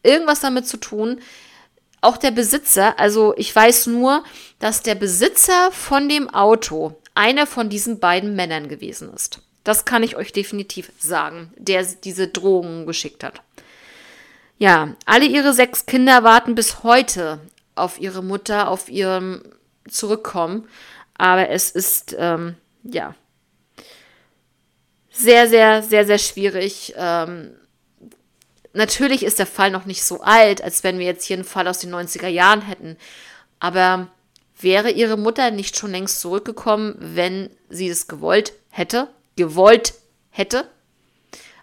irgendwas 0.03 0.41
damit 0.41 0.67
zu 0.67 0.75
tun, 0.75 1.21
auch 2.01 2.17
der 2.17 2.31
Besitzer, 2.31 2.99
also 2.99 3.33
ich 3.37 3.55
weiß 3.55 3.87
nur, 3.87 4.25
dass 4.59 4.83
der 4.83 4.95
Besitzer 4.95 5.71
von 5.71 6.09
dem 6.09 6.29
Auto 6.29 6.97
einer 7.15 7.47
von 7.47 7.69
diesen 7.69 8.01
beiden 8.01 8.35
Männern 8.35 8.67
gewesen 8.67 9.13
ist. 9.13 9.39
Das 9.63 9.85
kann 9.85 10.03
ich 10.03 10.17
euch 10.17 10.33
definitiv 10.33 10.91
sagen, 10.99 11.53
der 11.55 11.85
diese 11.85 12.27
Drohungen 12.27 12.85
geschickt 12.85 13.23
hat. 13.23 13.41
Ja, 14.57 14.97
alle 15.05 15.25
ihre 15.25 15.53
sechs 15.53 15.85
Kinder 15.85 16.25
warten 16.25 16.53
bis 16.53 16.83
heute 16.83 17.39
auf 17.75 17.99
ihre 17.99 18.23
Mutter, 18.23 18.69
auf 18.69 18.89
ihrem 18.89 19.41
Zurückkommen. 19.89 20.67
Aber 21.15 21.49
es 21.49 21.71
ist, 21.71 22.15
ähm, 22.17 22.55
ja, 22.83 23.15
sehr, 25.11 25.47
sehr, 25.47 25.83
sehr, 25.83 26.05
sehr 26.05 26.17
schwierig. 26.17 26.93
Ähm, 26.97 27.55
natürlich 28.73 29.23
ist 29.23 29.39
der 29.39 29.45
Fall 29.45 29.71
noch 29.71 29.85
nicht 29.85 30.03
so 30.03 30.21
alt, 30.21 30.63
als 30.63 30.83
wenn 30.83 30.97
wir 30.99 31.05
jetzt 31.05 31.25
hier 31.25 31.37
einen 31.37 31.45
Fall 31.45 31.67
aus 31.67 31.79
den 31.79 31.93
90er 31.93 32.27
Jahren 32.27 32.61
hätten. 32.61 32.97
Aber 33.59 34.07
wäre 34.59 34.89
ihre 34.91 35.17
Mutter 35.17 35.51
nicht 35.51 35.77
schon 35.77 35.91
längst 35.91 36.19
zurückgekommen, 36.19 36.95
wenn 36.99 37.49
sie 37.69 37.89
es 37.89 38.07
gewollt 38.07 38.53
hätte? 38.69 39.07
Gewollt 39.35 39.93
hätte? 40.31 40.67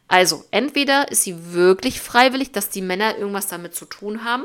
Also, 0.07 0.45
entweder 0.51 1.11
ist 1.11 1.25
sie 1.25 1.53
wirklich 1.53 2.01
freiwillig, 2.01 2.53
dass 2.53 2.69
die 2.69 2.83
Männer 2.83 3.17
irgendwas 3.17 3.47
damit 3.47 3.75
zu 3.75 3.85
tun 3.85 4.25
haben, 4.25 4.45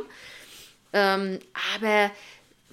ähm, 0.95 1.39
aber 1.75 2.09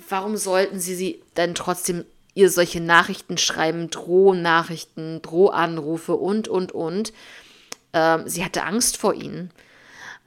warum 0.09 0.37
sollten 0.37 0.79
sie 0.79 0.95
sie 0.95 1.23
dann 1.35 1.57
trotzdem 1.57 2.05
ihr 2.35 2.49
solche 2.51 2.81
Nachrichten 2.81 3.37
schreiben, 3.37 3.91
Drohnachrichten, 3.91 5.21
Drohanrufe 5.23 6.15
und, 6.15 6.47
und, 6.47 6.71
und? 6.71 7.13
Ähm, 7.93 8.23
sie 8.29 8.45
hatte 8.45 8.63
Angst 8.63 8.97
vor 8.97 9.13
ihnen. 9.13 9.51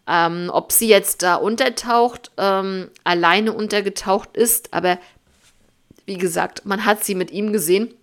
Ähm, 0.07 0.51
ob 0.53 0.73
sie 0.73 0.89
jetzt 0.89 1.23
da 1.23 1.35
untertaucht, 1.35 2.31
ähm, 2.37 2.91
alleine 3.05 3.53
untergetaucht 3.53 4.35
ist, 4.35 4.73
aber 4.73 4.99
wie 6.05 6.17
gesagt, 6.17 6.65
man 6.65 6.85
hat 6.85 7.03
sie 7.03 7.15
mit 7.15 7.31
ihm 7.31 7.53
gesehen, 7.53 7.93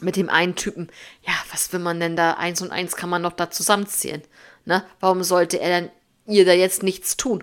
mit 0.00 0.14
dem 0.14 0.30
einen 0.30 0.54
Typen. 0.54 0.88
Ja, 1.26 1.34
was 1.50 1.72
will 1.72 1.80
man 1.80 1.98
denn 1.98 2.14
da? 2.14 2.34
Eins 2.34 2.62
und 2.62 2.70
eins 2.70 2.94
kann 2.94 3.10
man 3.10 3.24
doch 3.24 3.32
da 3.32 3.50
zusammenzählen. 3.50 4.22
Ne? 4.64 4.84
Warum 5.00 5.24
sollte 5.24 5.58
er 5.58 5.80
dann 5.80 5.90
ihr 6.26 6.46
da 6.46 6.52
jetzt 6.52 6.84
nichts 6.84 7.16
tun? 7.16 7.42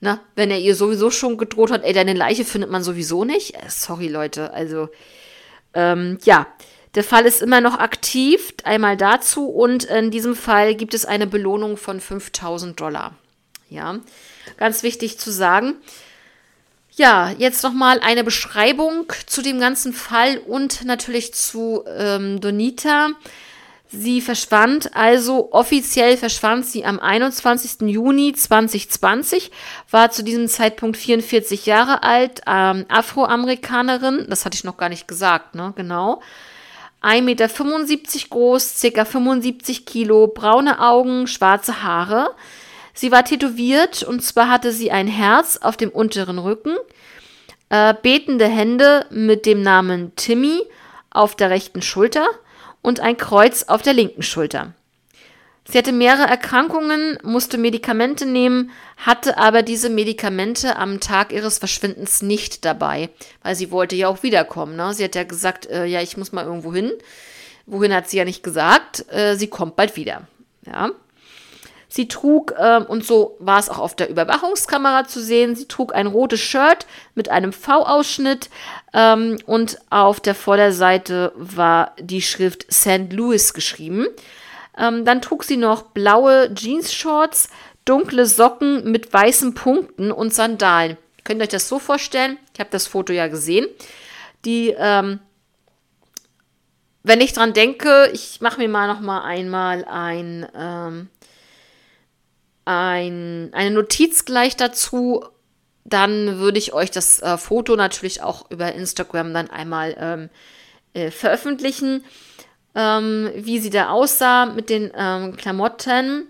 Ne? 0.00 0.20
Wenn 0.34 0.50
er 0.50 0.58
ihr 0.58 0.74
sowieso 0.74 1.10
schon 1.10 1.38
gedroht 1.38 1.70
hat, 1.70 1.84
ey, 1.84 1.92
deine 1.92 2.12
Leiche 2.12 2.44
findet 2.44 2.70
man 2.70 2.82
sowieso 2.82 3.24
nicht. 3.24 3.54
Äh, 3.54 3.68
sorry, 3.68 4.08
Leute. 4.08 4.52
Also, 4.52 4.88
ähm, 5.74 6.18
ja. 6.24 6.46
Der 6.94 7.04
Fall 7.04 7.26
ist 7.26 7.42
immer 7.42 7.60
noch 7.60 7.78
aktiv, 7.78 8.54
einmal 8.64 8.96
dazu 8.96 9.50
und 9.50 9.84
in 9.84 10.10
diesem 10.10 10.34
Fall 10.34 10.74
gibt 10.74 10.94
es 10.94 11.04
eine 11.04 11.26
Belohnung 11.26 11.76
von 11.76 12.00
5000 12.00 12.80
Dollar. 12.80 13.12
Ja, 13.68 13.98
ganz 14.56 14.82
wichtig 14.82 15.18
zu 15.18 15.30
sagen. 15.30 15.74
Ja, 16.92 17.34
jetzt 17.36 17.62
nochmal 17.62 18.00
eine 18.00 18.24
Beschreibung 18.24 19.12
zu 19.26 19.42
dem 19.42 19.60
ganzen 19.60 19.92
Fall 19.92 20.38
und 20.38 20.86
natürlich 20.86 21.34
zu 21.34 21.84
ähm, 21.86 22.40
Donita. 22.40 23.10
Sie 23.88 24.20
verschwand, 24.20 24.96
also 24.96 25.52
offiziell 25.52 26.16
verschwand 26.16 26.66
sie 26.66 26.84
am 26.84 26.98
21. 26.98 27.88
Juni 27.88 28.32
2020, 28.32 29.52
war 29.90 30.10
zu 30.10 30.24
diesem 30.24 30.48
Zeitpunkt 30.48 30.96
44 30.96 31.66
Jahre 31.66 32.02
alt, 32.02 32.40
ähm, 32.48 32.84
Afroamerikanerin, 32.88 34.26
das 34.28 34.44
hatte 34.44 34.56
ich 34.56 34.64
noch 34.64 34.76
gar 34.76 34.88
nicht 34.88 35.06
gesagt, 35.06 35.54
ne, 35.54 35.72
genau. 35.76 36.20
1,75 37.00 37.22
Meter 37.22 38.28
groß, 38.30 38.80
ca. 38.92 39.04
75 39.04 39.86
Kilo, 39.86 40.26
braune 40.26 40.80
Augen, 40.80 41.28
schwarze 41.28 41.84
Haare. 41.84 42.34
Sie 42.92 43.12
war 43.12 43.24
tätowiert 43.24 44.02
und 44.02 44.24
zwar 44.24 44.50
hatte 44.50 44.72
sie 44.72 44.90
ein 44.90 45.06
Herz 45.06 45.58
auf 45.58 45.76
dem 45.76 45.90
unteren 45.90 46.38
Rücken, 46.38 46.74
äh, 47.68 47.94
betende 48.02 48.46
Hände 48.46 49.06
mit 49.10 49.46
dem 49.46 49.62
Namen 49.62 50.16
Timmy 50.16 50.62
auf 51.10 51.36
der 51.36 51.50
rechten 51.50 51.82
Schulter 51.82 52.26
und 52.86 53.00
ein 53.00 53.16
Kreuz 53.16 53.64
auf 53.64 53.82
der 53.82 53.94
linken 53.94 54.22
Schulter. 54.22 54.72
Sie 55.68 55.76
hatte 55.76 55.90
mehrere 55.90 56.28
Erkrankungen, 56.28 57.18
musste 57.24 57.58
Medikamente 57.58 58.26
nehmen, 58.26 58.70
hatte 58.96 59.38
aber 59.38 59.62
diese 59.64 59.90
Medikamente 59.90 60.76
am 60.76 61.00
Tag 61.00 61.32
ihres 61.32 61.58
Verschwindens 61.58 62.22
nicht 62.22 62.64
dabei, 62.64 63.08
weil 63.42 63.56
sie 63.56 63.72
wollte 63.72 63.96
ja 63.96 64.06
auch 64.06 64.22
wiederkommen. 64.22 64.76
Ne? 64.76 64.94
Sie 64.94 65.02
hat 65.02 65.16
ja 65.16 65.24
gesagt, 65.24 65.66
äh, 65.68 65.86
ja, 65.86 66.00
ich 66.00 66.16
muss 66.16 66.30
mal 66.30 66.44
irgendwo 66.44 66.72
hin. 66.72 66.92
Wohin 67.66 67.92
hat 67.92 68.08
sie 68.08 68.18
ja 68.18 68.24
nicht 68.24 68.44
gesagt. 68.44 69.04
Äh, 69.12 69.34
sie 69.34 69.48
kommt 69.48 69.74
bald 69.74 69.96
wieder. 69.96 70.28
Ja. 70.64 70.92
Sie 71.88 72.08
trug, 72.08 72.52
äh, 72.58 72.80
und 72.80 73.04
so 73.04 73.36
war 73.38 73.58
es 73.58 73.68
auch 73.68 73.78
auf 73.78 73.94
der 73.94 74.10
Überwachungskamera 74.10 75.06
zu 75.06 75.20
sehen, 75.20 75.54
sie 75.54 75.66
trug 75.66 75.94
ein 75.94 76.06
rotes 76.06 76.40
Shirt 76.40 76.86
mit 77.14 77.28
einem 77.28 77.52
V-Ausschnitt 77.52 78.50
ähm, 78.92 79.38
und 79.46 79.78
auf 79.90 80.20
der 80.20 80.34
Vorderseite 80.34 81.32
war 81.36 81.94
die 82.00 82.22
Schrift 82.22 82.66
St. 82.72 83.12
Louis 83.12 83.54
geschrieben. 83.54 84.06
Ähm, 84.76 85.04
dann 85.04 85.22
trug 85.22 85.44
sie 85.44 85.56
noch 85.56 85.82
blaue 85.82 86.52
Jeans-Shorts, 86.52 87.48
dunkle 87.84 88.26
Socken 88.26 88.90
mit 88.90 89.12
weißen 89.12 89.54
Punkten 89.54 90.10
und 90.10 90.34
Sandalen. 90.34 90.98
Könnt 91.24 91.40
ihr 91.40 91.44
euch 91.44 91.48
das 91.48 91.68
so 91.68 91.78
vorstellen? 91.78 92.38
Ich 92.52 92.60
habe 92.60 92.70
das 92.70 92.86
Foto 92.86 93.12
ja 93.12 93.28
gesehen. 93.28 93.66
Die, 94.44 94.74
ähm, 94.78 95.20
wenn 97.02 97.20
ich 97.20 97.32
dran 97.32 97.52
denke, 97.52 98.10
ich 98.12 98.40
mache 98.40 98.60
mir 98.60 98.68
mal 98.68 98.86
noch 98.86 99.00
mal 99.00 99.22
einmal 99.22 99.84
ein, 99.84 100.46
ähm, 100.54 101.08
ein, 102.66 103.48
eine 103.52 103.70
Notiz 103.70 104.26
gleich 104.26 104.56
dazu. 104.56 105.24
Dann 105.84 106.38
würde 106.38 106.58
ich 106.58 106.74
euch 106.74 106.90
das 106.90 107.22
äh, 107.22 107.38
Foto 107.38 107.76
natürlich 107.76 108.22
auch 108.22 108.50
über 108.50 108.74
Instagram 108.74 109.32
dann 109.32 109.48
einmal 109.48 109.96
ähm, 109.98 110.30
äh, 110.92 111.10
veröffentlichen 111.10 112.04
ähm, 112.76 113.30
wie 113.34 113.58
sie 113.58 113.70
da 113.70 113.88
aussah 113.88 114.46
mit 114.46 114.68
den 114.68 114.92
ähm, 114.94 115.34
Klamotten. 115.36 116.28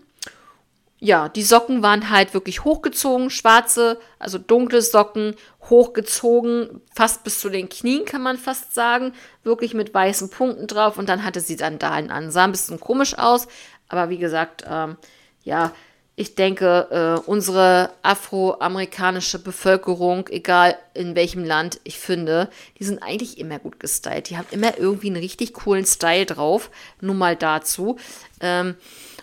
Ja, 0.98 1.28
die 1.28 1.42
Socken 1.42 1.82
waren 1.82 2.08
halt 2.08 2.32
wirklich 2.32 2.64
hochgezogen, 2.64 3.28
schwarze, 3.28 3.98
also 4.18 4.38
dunkle 4.38 4.80
Socken, 4.80 5.34
hochgezogen, 5.68 6.80
fast 6.94 7.24
bis 7.24 7.40
zu 7.40 7.50
den 7.50 7.68
Knien, 7.68 8.06
kann 8.06 8.22
man 8.22 8.38
fast 8.38 8.74
sagen. 8.74 9.12
Wirklich 9.42 9.74
mit 9.74 9.92
weißen 9.92 10.30
Punkten 10.30 10.68
drauf. 10.68 10.96
Und 10.96 11.08
dann 11.08 11.24
hatte 11.24 11.40
sie 11.40 11.56
Sandalen 11.56 12.10
an. 12.10 12.30
Sah 12.30 12.44
ein 12.44 12.52
bisschen 12.52 12.80
komisch 12.80 13.18
aus, 13.18 13.48
aber 13.88 14.08
wie 14.08 14.18
gesagt, 14.18 14.64
ähm, 14.70 14.96
ja, 15.42 15.72
ich 16.18 16.34
denke, 16.34 16.88
äh, 16.90 17.28
unsere 17.28 17.90
afroamerikanische 18.02 19.38
Bevölkerung, 19.38 20.28
egal 20.28 20.78
in 20.94 21.14
welchem 21.14 21.44
Land, 21.44 21.78
ich 21.84 21.98
finde, 21.98 22.48
die 22.78 22.84
sind 22.84 23.02
eigentlich 23.02 23.38
immer 23.38 23.58
gut 23.58 23.78
gestylt. 23.78 24.30
Die 24.30 24.38
haben 24.38 24.46
immer 24.50 24.78
irgendwie 24.78 25.08
einen 25.08 25.20
richtig 25.20 25.52
coolen 25.52 25.84
Style 25.84 26.24
drauf. 26.24 26.70
Nur 27.02 27.14
mal 27.14 27.36
dazu. 27.36 27.98
Ähm, 28.40 28.76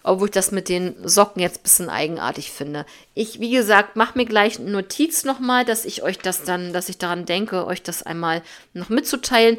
obwohl 0.04 0.28
ich 0.28 0.34
das 0.34 0.52
mit 0.52 0.70
den 0.70 0.96
Socken 1.08 1.42
jetzt 1.42 1.60
ein 1.60 1.64
bisschen 1.64 1.90
eigenartig 1.90 2.52
finde. 2.52 2.86
Ich, 3.16 3.40
wie 3.40 3.52
gesagt, 3.52 3.96
mache 3.96 4.18
mir 4.18 4.26
gleich 4.26 4.60
eine 4.60 4.70
Notiz 4.70 5.24
nochmal, 5.24 5.66
dass 5.66 5.86
ich 5.86 6.04
euch 6.04 6.20
das 6.20 6.44
dann, 6.44 6.74
dass 6.74 6.90
ich 6.90 7.00
daran 7.00 7.26
denke, 7.26 7.66
euch 7.66 7.82
das 7.82 8.04
einmal 8.04 8.44
noch 8.74 8.90
mitzuteilen. 8.90 9.58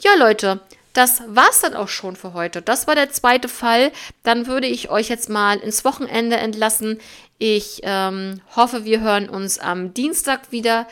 Ja, 0.00 0.14
Leute, 0.14 0.60
das 0.92 1.22
war's 1.26 1.60
dann 1.60 1.74
auch 1.74 1.88
schon 1.88 2.16
für 2.16 2.32
heute. 2.34 2.62
Das 2.62 2.86
war 2.86 2.94
der 2.94 3.10
zweite 3.10 3.48
Fall. 3.48 3.92
Dann 4.22 4.46
würde 4.46 4.66
ich 4.66 4.90
euch 4.90 5.08
jetzt 5.08 5.28
mal 5.28 5.58
ins 5.58 5.84
Wochenende 5.84 6.36
entlassen. 6.36 7.00
Ich 7.38 7.80
ähm, 7.84 8.40
hoffe, 8.56 8.84
wir 8.84 9.00
hören 9.00 9.28
uns 9.28 9.58
am 9.58 9.94
Dienstag 9.94 10.50
wieder. 10.50 10.88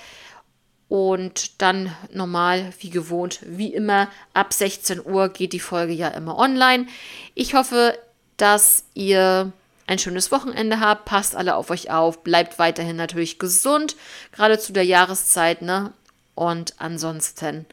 Und 0.88 1.60
dann 1.60 1.94
normal, 2.12 2.72
wie 2.78 2.90
gewohnt, 2.90 3.40
wie 3.44 3.74
immer, 3.74 4.08
ab 4.34 4.52
16 4.52 5.04
Uhr 5.04 5.30
geht 5.30 5.52
die 5.52 5.60
Folge 5.60 5.92
ja 5.92 6.08
immer 6.08 6.38
online. 6.38 6.86
Ich 7.34 7.54
hoffe, 7.54 7.98
dass 8.36 8.84
ihr 8.94 9.52
ein 9.88 9.98
schönes 9.98 10.30
Wochenende 10.30 10.80
habt. 10.80 11.04
Passt 11.04 11.34
alle 11.34 11.56
auf 11.56 11.70
euch 11.70 11.90
auf. 11.90 12.22
Bleibt 12.22 12.58
weiterhin 12.58 12.96
natürlich 12.96 13.38
gesund, 13.38 13.96
gerade 14.32 14.58
zu 14.58 14.72
der 14.72 14.84
Jahreszeit. 14.84 15.62
Ne? 15.62 15.92
Und 16.34 16.74
ansonsten 16.78 17.66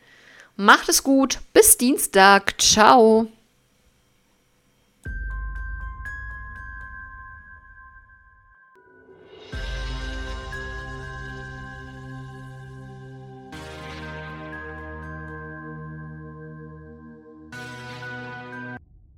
Macht 0.55 0.89
es 0.89 1.03
gut. 1.03 1.39
Bis 1.53 1.77
Dienstag. 1.77 2.61
Ciao. 2.61 3.27